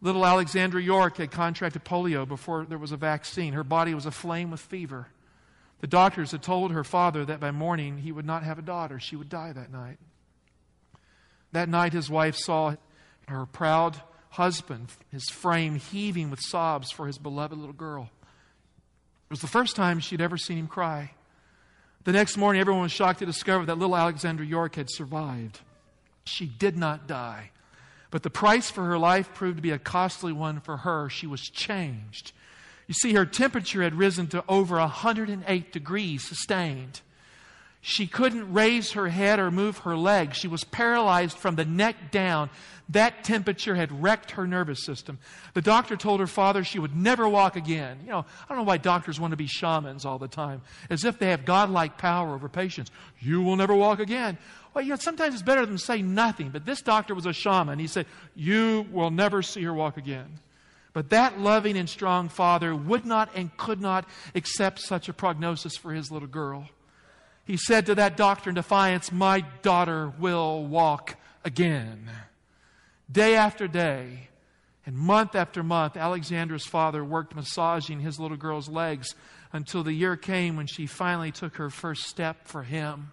Little 0.00 0.24
Alexandra 0.24 0.80
York 0.80 1.16
had 1.16 1.30
contracted 1.30 1.84
polio 1.84 2.26
before 2.26 2.64
there 2.64 2.78
was 2.78 2.92
a 2.92 2.96
vaccine. 2.96 3.52
Her 3.52 3.64
body 3.64 3.94
was 3.94 4.06
aflame 4.06 4.50
with 4.50 4.60
fever. 4.60 5.08
The 5.80 5.86
doctors 5.86 6.30
had 6.30 6.42
told 6.42 6.72
her 6.72 6.84
father 6.84 7.24
that 7.24 7.40
by 7.40 7.50
morning 7.50 7.98
he 7.98 8.12
would 8.12 8.26
not 8.26 8.44
have 8.44 8.58
a 8.58 8.62
daughter. 8.62 9.00
She 9.00 9.16
would 9.16 9.28
die 9.28 9.52
that 9.52 9.72
night. 9.72 9.98
That 11.52 11.68
night, 11.68 11.92
his 11.92 12.10
wife 12.10 12.36
saw 12.36 12.76
her 13.26 13.46
proud 13.46 14.00
husband, 14.30 14.92
his 15.10 15.28
frame 15.28 15.76
heaving 15.76 16.30
with 16.30 16.40
sobs 16.40 16.90
for 16.90 17.06
his 17.06 17.18
beloved 17.18 17.56
little 17.56 17.72
girl. 17.72 18.10
It 19.28 19.30
was 19.30 19.40
the 19.40 19.46
first 19.46 19.76
time 19.76 20.00
she'd 20.00 20.20
ever 20.20 20.36
seen 20.36 20.58
him 20.58 20.66
cry. 20.68 21.12
The 22.04 22.12
next 22.12 22.36
morning, 22.36 22.60
everyone 22.60 22.82
was 22.82 22.92
shocked 22.92 23.18
to 23.18 23.26
discover 23.26 23.66
that 23.66 23.78
little 23.78 23.96
Alexandra 23.96 24.46
York 24.46 24.76
had 24.76 24.90
survived. 24.90 25.60
She 26.24 26.46
did 26.46 26.76
not 26.76 27.06
die. 27.06 27.50
But 28.10 28.22
the 28.22 28.30
price 28.30 28.70
for 28.70 28.84
her 28.84 28.98
life 28.98 29.34
proved 29.34 29.56
to 29.56 29.62
be 29.62 29.70
a 29.70 29.78
costly 29.78 30.32
one 30.32 30.60
for 30.60 30.78
her. 30.78 31.08
She 31.08 31.26
was 31.26 31.42
changed. 31.42 32.32
You 32.86 32.94
see, 32.94 33.12
her 33.12 33.26
temperature 33.26 33.82
had 33.82 33.94
risen 33.94 34.28
to 34.28 34.42
over 34.48 34.76
108 34.76 35.72
degrees 35.72 36.26
sustained. 36.26 37.02
She 37.80 38.06
couldn't 38.06 38.52
raise 38.52 38.92
her 38.92 39.08
head 39.08 39.38
or 39.38 39.50
move 39.50 39.78
her 39.78 39.96
legs. 39.96 40.36
She 40.36 40.48
was 40.48 40.64
paralyzed 40.64 41.38
from 41.38 41.54
the 41.54 41.64
neck 41.64 42.10
down. 42.10 42.50
That 42.88 43.22
temperature 43.22 43.74
had 43.74 44.02
wrecked 44.02 44.32
her 44.32 44.46
nervous 44.46 44.84
system. 44.84 45.18
The 45.54 45.62
doctor 45.62 45.96
told 45.96 46.20
her 46.20 46.26
father 46.26 46.64
she 46.64 46.78
would 46.78 46.96
never 46.96 47.28
walk 47.28 47.54
again. 47.54 47.98
You 48.02 48.10
know, 48.10 48.18
I 48.18 48.48
don't 48.48 48.58
know 48.58 48.64
why 48.64 48.78
doctors 48.78 49.20
want 49.20 49.30
to 49.32 49.36
be 49.36 49.46
shamans 49.46 50.04
all 50.04 50.18
the 50.18 50.28
time, 50.28 50.62
as 50.90 51.04
if 51.04 51.18
they 51.18 51.28
have 51.28 51.44
godlike 51.44 51.98
power 51.98 52.34
over 52.34 52.48
patients. 52.48 52.90
You 53.20 53.42
will 53.42 53.56
never 53.56 53.74
walk 53.74 54.00
again. 54.00 54.38
Well, 54.78 54.84
you 54.84 54.90
know, 54.90 54.96
sometimes 54.96 55.34
it's 55.34 55.42
better 55.42 55.66
than 55.66 55.76
say 55.76 56.02
nothing, 56.02 56.50
but 56.50 56.64
this 56.64 56.82
doctor 56.82 57.12
was 57.12 57.26
a 57.26 57.32
shaman. 57.32 57.80
He 57.80 57.88
said, 57.88 58.06
You 58.36 58.86
will 58.92 59.10
never 59.10 59.42
see 59.42 59.64
her 59.64 59.74
walk 59.74 59.96
again. 59.96 60.38
But 60.92 61.10
that 61.10 61.40
loving 61.40 61.76
and 61.76 61.88
strong 61.88 62.28
father 62.28 62.74
would 62.74 63.04
not 63.04 63.30
and 63.34 63.56
could 63.56 63.80
not 63.80 64.08
accept 64.34 64.80
such 64.80 65.08
a 65.08 65.12
prognosis 65.12 65.76
for 65.76 65.92
his 65.92 66.10
little 66.10 66.28
girl 66.28 66.68
he 67.48 67.56
said 67.56 67.86
to 67.86 67.94
that 67.94 68.18
doctor 68.18 68.50
in 68.50 68.54
defiance, 68.54 69.10
My 69.10 69.40
daughter 69.62 70.12
will 70.18 70.66
walk 70.66 71.16
again. 71.46 72.10
Day 73.10 73.36
after 73.36 73.66
day, 73.66 74.28
and 74.84 74.94
month 74.94 75.34
after 75.34 75.62
month, 75.62 75.96
Alexandra's 75.96 76.66
father 76.66 77.02
worked 77.02 77.34
massaging 77.34 78.00
his 78.00 78.20
little 78.20 78.36
girl's 78.36 78.68
legs 78.68 79.14
until 79.50 79.82
the 79.82 79.94
year 79.94 80.14
came 80.14 80.56
when 80.56 80.66
she 80.66 80.84
finally 80.84 81.32
took 81.32 81.56
her 81.56 81.70
first 81.70 82.02
step 82.02 82.46
for 82.46 82.64
him. 82.64 83.12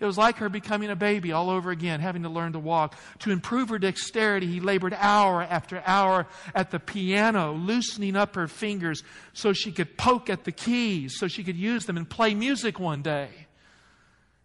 It 0.00 0.04
was 0.04 0.16
like 0.16 0.36
her 0.36 0.48
becoming 0.48 0.90
a 0.90 0.96
baby 0.96 1.32
all 1.32 1.50
over 1.50 1.70
again, 1.72 1.98
having 1.98 2.22
to 2.22 2.28
learn 2.28 2.52
to 2.52 2.58
walk. 2.60 2.96
To 3.20 3.32
improve 3.32 3.70
her 3.70 3.80
dexterity, 3.80 4.46
he 4.46 4.60
labored 4.60 4.94
hour 4.94 5.42
after 5.42 5.82
hour 5.84 6.28
at 6.54 6.70
the 6.70 6.78
piano, 6.78 7.52
loosening 7.52 8.14
up 8.14 8.36
her 8.36 8.46
fingers 8.46 9.02
so 9.32 9.52
she 9.52 9.72
could 9.72 9.98
poke 9.98 10.30
at 10.30 10.44
the 10.44 10.52
keys, 10.52 11.16
so 11.18 11.26
she 11.26 11.42
could 11.42 11.56
use 11.56 11.84
them 11.86 11.96
and 11.96 12.08
play 12.08 12.32
music 12.34 12.78
one 12.78 13.02
day. 13.02 13.28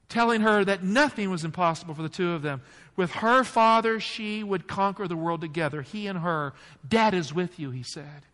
Telling 0.10 0.42
her 0.42 0.66
that 0.66 0.84
nothing 0.84 1.30
was 1.30 1.44
impossible 1.44 1.94
for 1.94 2.02
the 2.02 2.10
two 2.10 2.32
of 2.32 2.42
them. 2.42 2.62
With 2.96 3.12
her 3.12 3.44
father, 3.44 4.00
she 4.00 4.44
would 4.44 4.68
conquer 4.68 5.08
the 5.08 5.16
world 5.16 5.42
together. 5.42 5.84
He 5.84 6.08
and 6.08 6.20
her. 6.20 6.54
Dad 6.88 7.14
is 7.14 7.34
with 7.34 7.60
you, 7.60 7.70
he 7.70 7.84
said. 7.84 8.26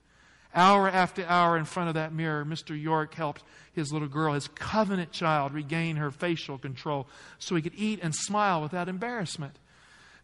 Hour 0.55 0.89
after 0.89 1.25
hour 1.27 1.57
in 1.57 1.65
front 1.65 1.89
of 1.89 1.95
that 1.95 2.13
mirror, 2.13 2.43
Mr. 2.43 2.79
York 2.79 3.13
helped 3.13 3.43
his 3.73 3.93
little 3.93 4.07
girl, 4.07 4.33
his 4.33 4.47
covenant 4.47 5.12
child, 5.12 5.53
regain 5.53 5.97
her 5.97 6.09
facial 6.09 6.57
control 6.57 7.07
so 7.38 7.55
he 7.55 7.62
could 7.62 7.75
eat 7.75 7.99
and 8.01 8.15
smile 8.15 8.62
without 8.62 8.89
embarrassment. 8.89 9.53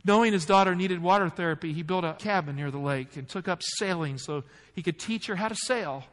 Knowing 0.03 0.33
his 0.33 0.45
daughter 0.45 0.75
needed 0.75 1.01
water 1.01 1.29
therapy, 1.29 1.73
he 1.73 1.83
built 1.83 2.03
a 2.03 2.13
cabin 2.13 2.55
near 2.55 2.71
the 2.71 2.77
lake 2.77 3.15
and 3.15 3.27
took 3.27 3.47
up 3.47 3.61
sailing 3.63 4.17
so 4.17 4.43
he 4.73 4.81
could 4.81 4.99
teach 4.99 5.27
her 5.27 5.35
how 5.35 5.47
to 5.47 5.55
sail. 5.55 6.03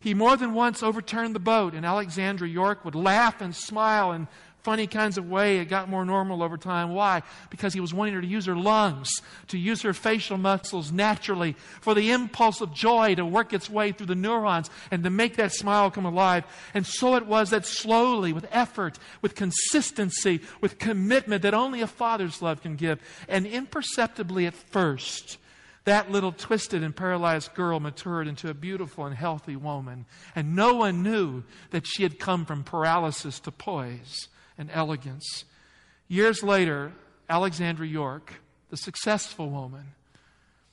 He 0.00 0.14
more 0.14 0.36
than 0.36 0.54
once 0.54 0.82
overturned 0.82 1.34
the 1.34 1.40
boat, 1.40 1.74
and 1.74 1.84
Alexandra 1.84 2.46
York 2.46 2.84
would 2.84 2.94
laugh 2.94 3.40
and 3.40 3.54
smile 3.54 4.12
and 4.12 4.28
funny 4.68 4.86
kinds 4.86 5.16
of 5.16 5.30
way. 5.30 5.60
It 5.60 5.64
got 5.64 5.88
more 5.88 6.04
normal 6.04 6.42
over 6.42 6.58
time. 6.58 6.90
Why? 6.90 7.22
Because 7.48 7.72
he 7.72 7.80
was 7.80 7.94
wanting 7.94 8.12
her 8.12 8.20
to 8.20 8.26
use 8.26 8.44
her 8.44 8.54
lungs, 8.54 9.08
to 9.46 9.56
use 9.56 9.80
her 9.80 9.94
facial 9.94 10.36
muscles 10.36 10.92
naturally, 10.92 11.56
for 11.80 11.94
the 11.94 12.10
impulse 12.10 12.60
of 12.60 12.74
joy 12.74 13.14
to 13.14 13.24
work 13.24 13.54
its 13.54 13.70
way 13.70 13.92
through 13.92 14.08
the 14.08 14.14
neurons 14.14 14.68
and 14.90 15.02
to 15.04 15.08
make 15.08 15.36
that 15.36 15.54
smile 15.54 15.90
come 15.90 16.04
alive. 16.04 16.44
And 16.74 16.86
so 16.86 17.14
it 17.14 17.24
was 17.24 17.48
that 17.48 17.64
slowly, 17.64 18.34
with 18.34 18.46
effort, 18.50 18.98
with 19.22 19.34
consistency, 19.34 20.40
with 20.60 20.78
commitment 20.78 21.40
that 21.44 21.54
only 21.54 21.80
a 21.80 21.86
father's 21.86 22.42
love 22.42 22.60
can 22.60 22.76
give, 22.76 23.00
and 23.26 23.46
imperceptibly 23.46 24.44
at 24.44 24.52
first, 24.52 25.38
that 25.84 26.10
little 26.10 26.32
twisted 26.32 26.82
and 26.82 26.94
paralyzed 26.94 27.54
girl 27.54 27.80
matured 27.80 28.28
into 28.28 28.50
a 28.50 28.54
beautiful 28.54 29.06
and 29.06 29.16
healthy 29.16 29.56
woman. 29.56 30.04
And 30.36 30.54
no 30.54 30.74
one 30.74 31.02
knew 31.02 31.44
that 31.70 31.86
she 31.86 32.02
had 32.02 32.18
come 32.18 32.44
from 32.44 32.64
paralysis 32.64 33.40
to 33.40 33.50
poise 33.50 34.28
and 34.58 34.70
elegance. 34.72 35.44
Years 36.08 36.42
later, 36.42 36.92
Alexandra 37.30 37.86
York, 37.86 38.34
the 38.70 38.76
successful 38.76 39.48
woman 39.48 39.92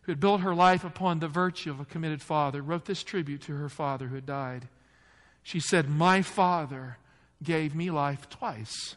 who 0.01 0.11
had 0.11 0.19
built 0.19 0.41
her 0.41 0.53
life 0.53 0.83
upon 0.83 1.19
the 1.19 1.27
virtue 1.27 1.71
of 1.71 1.79
a 1.79 1.85
committed 1.85 2.21
father, 2.21 2.61
wrote 2.61 2.85
this 2.85 3.03
tribute 3.03 3.41
to 3.41 3.55
her 3.55 3.69
father 3.69 4.07
who 4.07 4.15
had 4.15 4.25
died. 4.25 4.67
She 5.43 5.59
said, 5.59 5.89
My 5.89 6.21
father 6.21 6.97
gave 7.41 7.75
me 7.75 7.91
life 7.91 8.29
twice. 8.29 8.95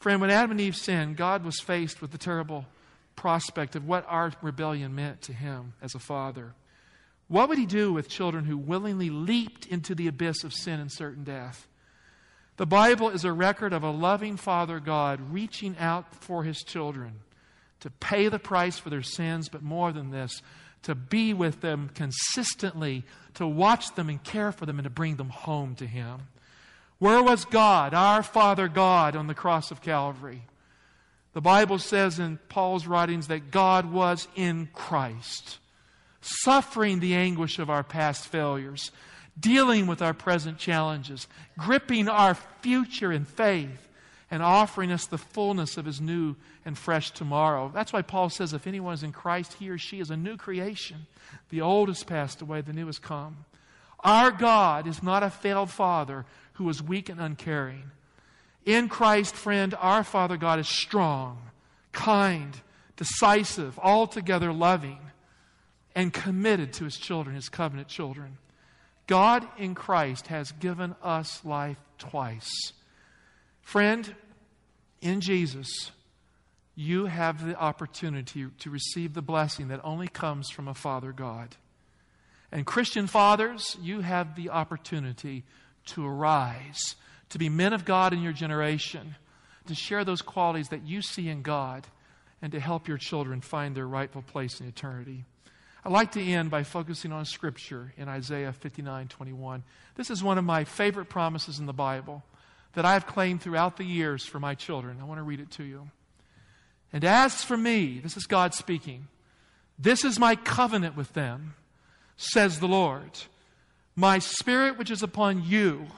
Friend, 0.00 0.20
when 0.20 0.30
Adam 0.30 0.52
and 0.52 0.60
Eve 0.60 0.76
sinned, 0.76 1.16
God 1.16 1.44
was 1.44 1.60
faced 1.60 2.02
with 2.02 2.10
the 2.10 2.18
terrible 2.18 2.66
prospect 3.14 3.76
of 3.76 3.86
what 3.86 4.04
our 4.08 4.32
rebellion 4.42 4.94
meant 4.94 5.22
to 5.22 5.32
him 5.32 5.74
as 5.80 5.94
a 5.94 6.00
father. 6.00 6.54
What 7.28 7.48
would 7.48 7.58
he 7.58 7.66
do 7.66 7.92
with 7.92 8.08
children 8.08 8.44
who 8.44 8.58
willingly 8.58 9.10
leaped 9.10 9.66
into 9.66 9.94
the 9.94 10.08
abyss 10.08 10.44
of 10.44 10.52
sin 10.52 10.80
and 10.80 10.90
certain 10.92 11.24
death? 11.24 11.66
The 12.62 12.66
Bible 12.66 13.08
is 13.08 13.24
a 13.24 13.32
record 13.32 13.72
of 13.72 13.82
a 13.82 13.90
loving 13.90 14.36
Father 14.36 14.78
God 14.78 15.32
reaching 15.32 15.74
out 15.80 16.14
for 16.14 16.44
his 16.44 16.62
children 16.62 17.14
to 17.80 17.90
pay 17.90 18.28
the 18.28 18.38
price 18.38 18.78
for 18.78 18.88
their 18.88 19.02
sins, 19.02 19.48
but 19.48 19.64
more 19.64 19.90
than 19.90 20.12
this, 20.12 20.42
to 20.84 20.94
be 20.94 21.34
with 21.34 21.60
them 21.60 21.90
consistently, 21.92 23.02
to 23.34 23.48
watch 23.48 23.92
them 23.96 24.08
and 24.08 24.22
care 24.22 24.52
for 24.52 24.64
them, 24.64 24.78
and 24.78 24.84
to 24.84 24.90
bring 24.90 25.16
them 25.16 25.30
home 25.30 25.74
to 25.74 25.88
him. 25.88 26.28
Where 27.00 27.20
was 27.20 27.44
God, 27.46 27.94
our 27.94 28.22
Father 28.22 28.68
God, 28.68 29.16
on 29.16 29.26
the 29.26 29.34
cross 29.34 29.72
of 29.72 29.82
Calvary? 29.82 30.42
The 31.32 31.40
Bible 31.40 31.80
says 31.80 32.20
in 32.20 32.38
Paul's 32.48 32.86
writings 32.86 33.26
that 33.26 33.50
God 33.50 33.90
was 33.90 34.28
in 34.36 34.68
Christ, 34.72 35.58
suffering 36.20 37.00
the 37.00 37.16
anguish 37.16 37.58
of 37.58 37.70
our 37.70 37.82
past 37.82 38.28
failures 38.28 38.92
dealing 39.38 39.86
with 39.86 40.02
our 40.02 40.14
present 40.14 40.58
challenges, 40.58 41.26
gripping 41.58 42.08
our 42.08 42.34
future 42.60 43.12
in 43.12 43.24
faith, 43.24 43.88
and 44.30 44.42
offering 44.42 44.90
us 44.90 45.06
the 45.06 45.18
fullness 45.18 45.76
of 45.76 45.84
his 45.84 46.00
new 46.00 46.36
and 46.64 46.78
fresh 46.78 47.10
tomorrow. 47.10 47.70
That's 47.74 47.92
why 47.92 48.02
Paul 48.02 48.30
says 48.30 48.52
if 48.54 48.66
anyone 48.66 48.94
is 48.94 49.02
in 49.02 49.12
Christ, 49.12 49.54
he 49.54 49.68
or 49.68 49.76
she 49.76 50.00
is 50.00 50.10
a 50.10 50.16
new 50.16 50.36
creation. 50.36 51.06
The 51.50 51.60
old 51.60 51.88
has 51.88 52.02
passed 52.02 52.40
away, 52.40 52.62
the 52.62 52.72
new 52.72 52.86
has 52.86 52.98
come. 52.98 53.44
Our 54.00 54.30
God 54.30 54.86
is 54.86 55.02
not 55.02 55.22
a 55.22 55.30
failed 55.30 55.70
father 55.70 56.24
who 56.54 56.68
is 56.68 56.82
weak 56.82 57.08
and 57.08 57.20
uncaring. 57.20 57.90
In 58.64 58.88
Christ, 58.88 59.34
friend, 59.34 59.74
our 59.78 60.04
Father 60.04 60.36
God 60.36 60.58
is 60.58 60.68
strong, 60.68 61.38
kind, 61.92 62.58
decisive, 62.96 63.78
altogether 63.78 64.52
loving, 64.52 64.98
and 65.94 66.12
committed 66.12 66.72
to 66.74 66.84
his 66.84 66.96
children, 66.96 67.34
his 67.34 67.48
covenant 67.48 67.88
children. 67.88 68.38
God 69.06 69.46
in 69.58 69.74
Christ 69.74 70.28
has 70.28 70.52
given 70.52 70.94
us 71.02 71.44
life 71.44 71.78
twice. 71.98 72.72
Friend, 73.60 74.14
in 75.00 75.20
Jesus, 75.20 75.90
you 76.74 77.06
have 77.06 77.46
the 77.46 77.58
opportunity 77.58 78.46
to 78.60 78.70
receive 78.70 79.14
the 79.14 79.22
blessing 79.22 79.68
that 79.68 79.80
only 79.84 80.08
comes 80.08 80.50
from 80.50 80.68
a 80.68 80.74
Father 80.74 81.12
God. 81.12 81.56
And 82.50 82.66
Christian 82.66 83.06
fathers, 83.06 83.76
you 83.80 84.00
have 84.00 84.36
the 84.36 84.50
opportunity 84.50 85.44
to 85.86 86.06
arise, 86.06 86.96
to 87.30 87.38
be 87.38 87.48
men 87.48 87.72
of 87.72 87.84
God 87.84 88.12
in 88.12 88.22
your 88.22 88.32
generation, 88.32 89.16
to 89.66 89.74
share 89.74 90.04
those 90.04 90.22
qualities 90.22 90.68
that 90.68 90.86
you 90.86 91.02
see 91.02 91.28
in 91.28 91.42
God, 91.42 91.86
and 92.40 92.52
to 92.52 92.60
help 92.60 92.88
your 92.88 92.98
children 92.98 93.40
find 93.40 93.74
their 93.74 93.86
rightful 93.86 94.22
place 94.22 94.60
in 94.60 94.66
eternity. 94.66 95.24
I'd 95.84 95.90
like 95.90 96.12
to 96.12 96.22
end 96.22 96.48
by 96.48 96.62
focusing 96.62 97.10
on 97.10 97.24
scripture 97.24 97.92
in 97.96 98.08
Isaiah 98.08 98.52
59 98.52 99.08
21. 99.08 99.64
This 99.96 100.10
is 100.10 100.22
one 100.22 100.38
of 100.38 100.44
my 100.44 100.62
favorite 100.62 101.06
promises 101.06 101.58
in 101.58 101.66
the 101.66 101.72
Bible 101.72 102.22
that 102.74 102.84
I 102.84 102.92
have 102.92 103.06
claimed 103.06 103.42
throughout 103.42 103.76
the 103.76 103.84
years 103.84 104.24
for 104.24 104.38
my 104.38 104.54
children. 104.54 104.98
I 105.00 105.04
want 105.04 105.18
to 105.18 105.24
read 105.24 105.40
it 105.40 105.50
to 105.52 105.64
you. 105.64 105.90
And 106.92 107.04
as 107.04 107.42
for 107.42 107.56
me, 107.56 107.98
this 107.98 108.16
is 108.16 108.26
God 108.26 108.54
speaking, 108.54 109.08
this 109.76 110.04
is 110.04 110.20
my 110.20 110.36
covenant 110.36 110.96
with 110.96 111.12
them, 111.14 111.54
says 112.16 112.60
the 112.60 112.68
Lord. 112.68 113.10
My 113.96 114.20
spirit 114.20 114.78
which 114.78 114.90
is 114.90 115.02
upon 115.02 115.44
you, 115.44 115.88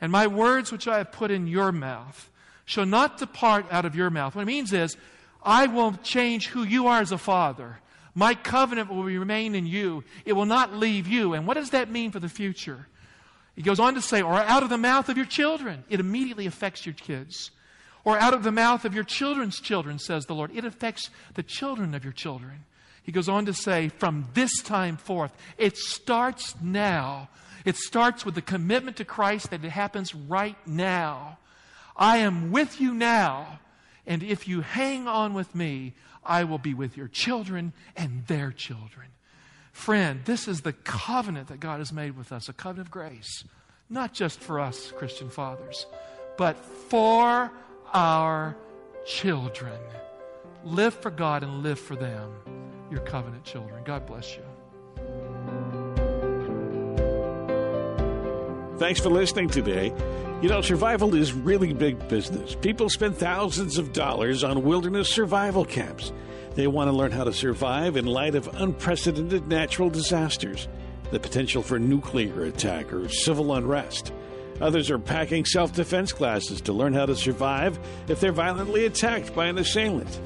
and 0.00 0.12
my 0.12 0.26
words 0.26 0.70
which 0.70 0.86
I 0.86 0.98
have 0.98 1.10
put 1.10 1.30
in 1.30 1.46
your 1.46 1.72
mouth, 1.72 2.30
shall 2.66 2.86
not 2.86 3.18
depart 3.18 3.64
out 3.70 3.84
of 3.84 3.96
your 3.96 4.10
mouth. 4.10 4.34
What 4.34 4.42
it 4.42 4.46
means 4.46 4.72
is, 4.72 4.96
I 5.42 5.66
will 5.68 5.92
change 6.02 6.48
who 6.48 6.64
you 6.64 6.86
are 6.86 7.00
as 7.00 7.12
a 7.12 7.18
father. 7.18 7.80
My 8.16 8.34
covenant 8.34 8.88
will 8.88 9.04
remain 9.04 9.54
in 9.54 9.66
you. 9.66 10.02
It 10.24 10.32
will 10.32 10.46
not 10.46 10.74
leave 10.74 11.06
you. 11.06 11.34
And 11.34 11.46
what 11.46 11.54
does 11.54 11.70
that 11.70 11.90
mean 11.90 12.10
for 12.10 12.18
the 12.18 12.30
future? 12.30 12.88
He 13.54 13.60
goes 13.60 13.78
on 13.78 13.94
to 13.94 14.00
say, 14.00 14.22
or 14.22 14.32
out 14.32 14.62
of 14.62 14.70
the 14.70 14.78
mouth 14.78 15.10
of 15.10 15.18
your 15.18 15.26
children. 15.26 15.84
It 15.90 16.00
immediately 16.00 16.46
affects 16.46 16.86
your 16.86 16.94
kids. 16.94 17.50
Or 18.04 18.18
out 18.18 18.32
of 18.32 18.42
the 18.42 18.52
mouth 18.52 18.86
of 18.86 18.94
your 18.94 19.04
children's 19.04 19.60
children, 19.60 19.98
says 19.98 20.24
the 20.24 20.34
Lord. 20.34 20.50
It 20.54 20.64
affects 20.64 21.10
the 21.34 21.42
children 21.42 21.94
of 21.94 22.04
your 22.04 22.12
children. 22.14 22.64
He 23.02 23.12
goes 23.12 23.28
on 23.28 23.44
to 23.46 23.52
say, 23.52 23.88
from 23.88 24.28
this 24.32 24.62
time 24.62 24.96
forth, 24.96 25.32
it 25.58 25.76
starts 25.76 26.54
now. 26.62 27.28
It 27.66 27.76
starts 27.76 28.24
with 28.24 28.34
the 28.34 28.42
commitment 28.42 28.96
to 28.96 29.04
Christ 29.04 29.50
that 29.50 29.62
it 29.62 29.70
happens 29.70 30.14
right 30.14 30.56
now. 30.66 31.36
I 31.96 32.18
am 32.18 32.50
with 32.50 32.80
you 32.80 32.94
now. 32.94 33.58
And 34.06 34.22
if 34.22 34.46
you 34.46 34.60
hang 34.60 35.08
on 35.08 35.34
with 35.34 35.54
me, 35.54 35.94
I 36.24 36.44
will 36.44 36.58
be 36.58 36.74
with 36.74 36.96
your 36.96 37.08
children 37.08 37.72
and 37.96 38.26
their 38.26 38.50
children. 38.52 39.08
Friend, 39.72 40.20
this 40.24 40.48
is 40.48 40.62
the 40.62 40.72
covenant 40.72 41.48
that 41.48 41.60
God 41.60 41.78
has 41.78 41.92
made 41.92 42.16
with 42.16 42.32
us, 42.32 42.48
a 42.48 42.52
covenant 42.52 42.88
of 42.88 42.90
grace, 42.90 43.44
not 43.90 44.12
just 44.12 44.40
for 44.40 44.58
us, 44.58 44.92
Christian 44.96 45.28
fathers, 45.28 45.86
but 46.36 46.56
for 46.56 47.52
our 47.92 48.56
children. 49.06 49.78
Live 50.64 50.94
for 50.94 51.10
God 51.10 51.42
and 51.42 51.62
live 51.62 51.78
for 51.78 51.94
them, 51.94 52.32
your 52.90 53.00
covenant 53.00 53.44
children. 53.44 53.84
God 53.84 54.06
bless 54.06 54.34
you. 54.36 54.42
Thanks 58.78 59.00
for 59.00 59.08
listening 59.08 59.48
today. 59.48 59.90
You 60.42 60.50
know, 60.50 60.60
survival 60.60 61.14
is 61.14 61.32
really 61.32 61.72
big 61.72 62.08
business. 62.08 62.54
People 62.56 62.90
spend 62.90 63.16
thousands 63.16 63.78
of 63.78 63.94
dollars 63.94 64.44
on 64.44 64.64
wilderness 64.64 65.08
survival 65.08 65.64
camps. 65.64 66.12
They 66.56 66.66
want 66.66 66.90
to 66.90 66.96
learn 66.96 67.10
how 67.10 67.24
to 67.24 67.32
survive 67.32 67.96
in 67.96 68.04
light 68.04 68.34
of 68.34 68.54
unprecedented 68.54 69.48
natural 69.48 69.88
disasters, 69.88 70.68
the 71.10 71.18
potential 71.18 71.62
for 71.62 71.78
nuclear 71.78 72.44
attack 72.44 72.92
or 72.92 73.08
civil 73.08 73.54
unrest. 73.54 74.12
Others 74.60 74.90
are 74.90 74.98
packing 74.98 75.46
self 75.46 75.72
defense 75.72 76.12
classes 76.12 76.60
to 76.62 76.74
learn 76.74 76.92
how 76.92 77.06
to 77.06 77.16
survive 77.16 77.78
if 78.08 78.20
they're 78.20 78.30
violently 78.30 78.84
attacked 78.84 79.34
by 79.34 79.46
an 79.46 79.56
assailant. 79.56 80.20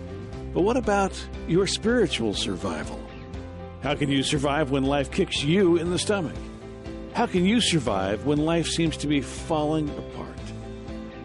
But 0.52 0.62
what 0.62 0.76
about 0.76 1.12
your 1.46 1.68
spiritual 1.68 2.34
survival? 2.34 3.00
How 3.84 3.94
can 3.94 4.08
you 4.08 4.24
survive 4.24 4.72
when 4.72 4.82
life 4.82 5.12
kicks 5.12 5.44
you 5.44 5.76
in 5.76 5.90
the 5.90 6.00
stomach? 6.00 6.34
How 7.14 7.26
can 7.26 7.44
you 7.44 7.60
survive 7.60 8.24
when 8.24 8.38
life 8.38 8.68
seems 8.68 8.96
to 8.98 9.06
be 9.06 9.20
falling 9.20 9.88
apart? 9.90 10.38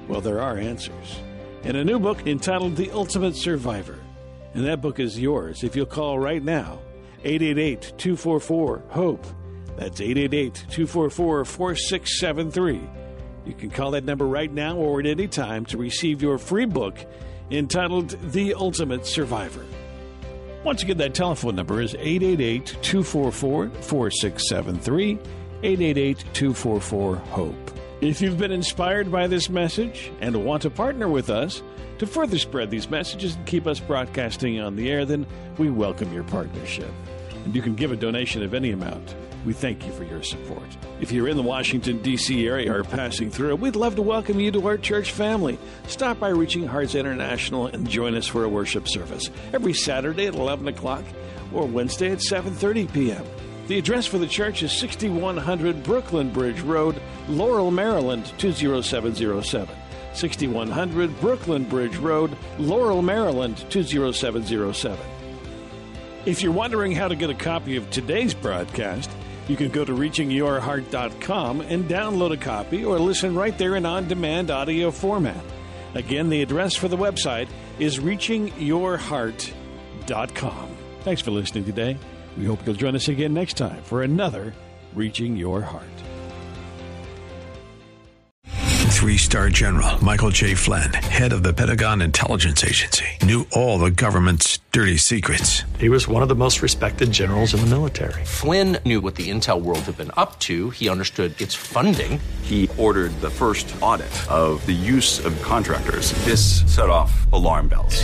Well, 0.07 0.21
there 0.21 0.41
are 0.41 0.57
answers. 0.57 1.19
In 1.63 1.75
a 1.75 1.83
new 1.83 1.99
book 1.99 2.25
entitled 2.27 2.75
The 2.75 2.91
Ultimate 2.91 3.35
Survivor. 3.35 3.99
And 4.53 4.65
that 4.65 4.81
book 4.81 4.99
is 4.99 5.19
yours 5.19 5.63
if 5.63 5.75
you'll 5.75 5.85
call 5.85 6.17
right 6.17 6.43
now 6.43 6.79
888 7.23 7.93
244 7.97 8.83
HOPE. 8.89 9.25
That's 9.77 10.01
888 10.01 10.53
244 10.69 11.45
4673. 11.45 12.81
You 13.45 13.53
can 13.53 13.69
call 13.69 13.91
that 13.91 14.05
number 14.05 14.25
right 14.25 14.51
now 14.51 14.77
or 14.77 14.99
at 14.99 15.05
any 15.05 15.27
time 15.27 15.65
to 15.67 15.77
receive 15.77 16.21
your 16.21 16.37
free 16.37 16.65
book 16.65 16.97
entitled 17.51 18.09
The 18.31 18.53
Ultimate 18.55 19.05
Survivor. 19.05 19.65
Once 20.63 20.81
again, 20.81 20.97
that 20.97 21.13
telephone 21.13 21.55
number 21.55 21.79
is 21.79 21.93
888 21.93 22.77
244 22.81 23.69
4673. 23.69 25.19
888 25.65 26.23
244 26.33 27.15
HOPE. 27.15 27.71
If 27.99 28.21
you've 28.21 28.37
been 28.37 28.51
inspired 28.51 29.11
by 29.11 29.25
this 29.25 29.49
message 29.49 30.11
and 30.21 30.45
want 30.45 30.61
to 30.61 30.69
partner 30.69 31.07
with 31.07 31.31
us 31.31 31.63
to 31.97 32.05
further 32.05 32.37
spread 32.37 32.69
these 32.69 32.87
messages 32.87 33.35
and 33.35 33.47
keep 33.47 33.65
us 33.65 33.79
broadcasting 33.79 34.59
on 34.59 34.75
the 34.75 34.91
air, 34.91 35.05
then 35.05 35.25
we 35.57 35.71
welcome 35.71 36.13
your 36.13 36.23
partnership. 36.25 36.91
And 37.45 37.55
you 37.55 37.63
can 37.63 37.73
give 37.73 37.91
a 37.91 37.95
donation 37.95 38.43
of 38.43 38.53
any 38.53 38.71
amount. 38.71 39.15
We 39.43 39.53
thank 39.53 39.87
you 39.87 39.91
for 39.93 40.03
your 40.03 40.21
support. 40.21 40.67
If 41.01 41.11
you're 41.11 41.27
in 41.27 41.37
the 41.37 41.41
Washington, 41.41 41.99
D.C. 42.03 42.47
area 42.47 42.71
or 42.71 42.83
passing 42.83 43.31
through, 43.31 43.55
we'd 43.55 43.75
love 43.75 43.95
to 43.95 44.03
welcome 44.03 44.39
you 44.39 44.51
to 44.51 44.67
our 44.67 44.77
church 44.77 45.13
family. 45.13 45.57
Stop 45.87 46.19
by 46.19 46.29
Reaching 46.29 46.67
Hearts 46.67 46.93
International 46.93 47.65
and 47.65 47.89
join 47.89 48.13
us 48.13 48.27
for 48.27 48.43
a 48.43 48.49
worship 48.49 48.87
service 48.87 49.31
every 49.51 49.73
Saturday 49.73 50.27
at 50.27 50.35
11 50.35 50.67
o'clock 50.67 51.03
or 51.51 51.65
Wednesday 51.65 52.11
at 52.11 52.19
7.30 52.19 52.93
p.m. 52.93 53.25
The 53.67 53.79
address 53.79 54.05
for 54.05 54.19
the 54.19 54.27
church 54.27 54.61
is 54.61 54.71
6100 54.71 55.83
Brooklyn 55.83 56.29
Bridge 56.29 56.61
Road, 56.61 57.01
Laurel, 57.27 57.71
Maryland 57.71 58.31
20707. 58.37 59.75
6100 60.13 61.19
Brooklyn 61.19 61.63
Bridge 61.63 61.97
Road, 61.97 62.37
Laurel, 62.59 63.01
Maryland 63.01 63.65
20707. 63.69 64.99
If 66.25 66.43
you're 66.43 66.51
wondering 66.51 66.91
how 66.91 67.07
to 67.07 67.15
get 67.15 67.31
a 67.31 67.35
copy 67.35 67.75
of 67.75 67.89
today's 67.89 68.35
broadcast, 68.35 69.09
you 69.47 69.55
can 69.55 69.69
go 69.69 69.85
to 69.85 69.93
reachingyourheart.com 69.93 71.61
and 71.61 71.85
download 71.85 72.33
a 72.33 72.37
copy 72.37 72.85
or 72.85 72.99
listen 72.99 73.33
right 73.35 73.57
there 73.57 73.75
in 73.75 73.85
on 73.85 74.07
demand 74.07 74.51
audio 74.51 74.91
format. 74.91 75.43
Again, 75.93 76.29
the 76.29 76.41
address 76.41 76.75
for 76.75 76.87
the 76.87 76.97
website 76.97 77.47
is 77.79 77.99
reachingyourheart.com. 77.99 80.77
Thanks 81.01 81.21
for 81.21 81.31
listening 81.31 81.65
today. 81.65 81.97
We 82.37 82.45
hope 82.45 82.65
you'll 82.65 82.75
join 82.75 82.95
us 82.95 83.07
again 83.07 83.33
next 83.33 83.55
time 83.57 83.81
for 83.83 84.03
another 84.03 84.53
Reaching 84.93 85.37
Your 85.37 85.61
Heart. 85.61 85.83
Three 88.95 89.17
star 89.17 89.49
general 89.49 90.03
Michael 90.03 90.31
J. 90.31 90.55
Flynn, 90.55 90.91
head 90.91 91.31
of 91.31 91.43
the 91.43 91.53
Pentagon 91.53 92.01
Intelligence 92.01 92.63
Agency, 92.63 93.05
knew 93.21 93.45
all 93.51 93.77
the 93.77 93.91
government's 93.91 94.57
dirty 94.71 94.97
secrets. 94.97 95.61
He 95.79 95.89
was 95.89 96.07
one 96.07 96.23
of 96.23 96.29
the 96.29 96.35
most 96.35 96.63
respected 96.63 97.11
generals 97.11 97.53
in 97.53 97.59
the 97.59 97.67
military. 97.67 98.25
Flynn 98.25 98.79
knew 98.83 99.01
what 99.01 99.13
the 99.13 99.29
intel 99.29 99.61
world 99.61 99.81
had 99.81 99.95
been 99.95 100.11
up 100.17 100.39
to. 100.39 100.71
He 100.71 100.89
understood 100.89 101.39
its 101.39 101.53
funding. 101.53 102.19
He 102.41 102.67
ordered 102.79 103.11
the 103.21 103.29
first 103.29 103.73
audit 103.79 104.09
of 104.31 104.65
the 104.65 104.73
use 104.73 105.23
of 105.23 105.39
contractors. 105.43 106.11
This 106.25 106.63
set 106.73 106.89
off 106.89 107.31
alarm 107.31 107.67
bells. 107.67 108.03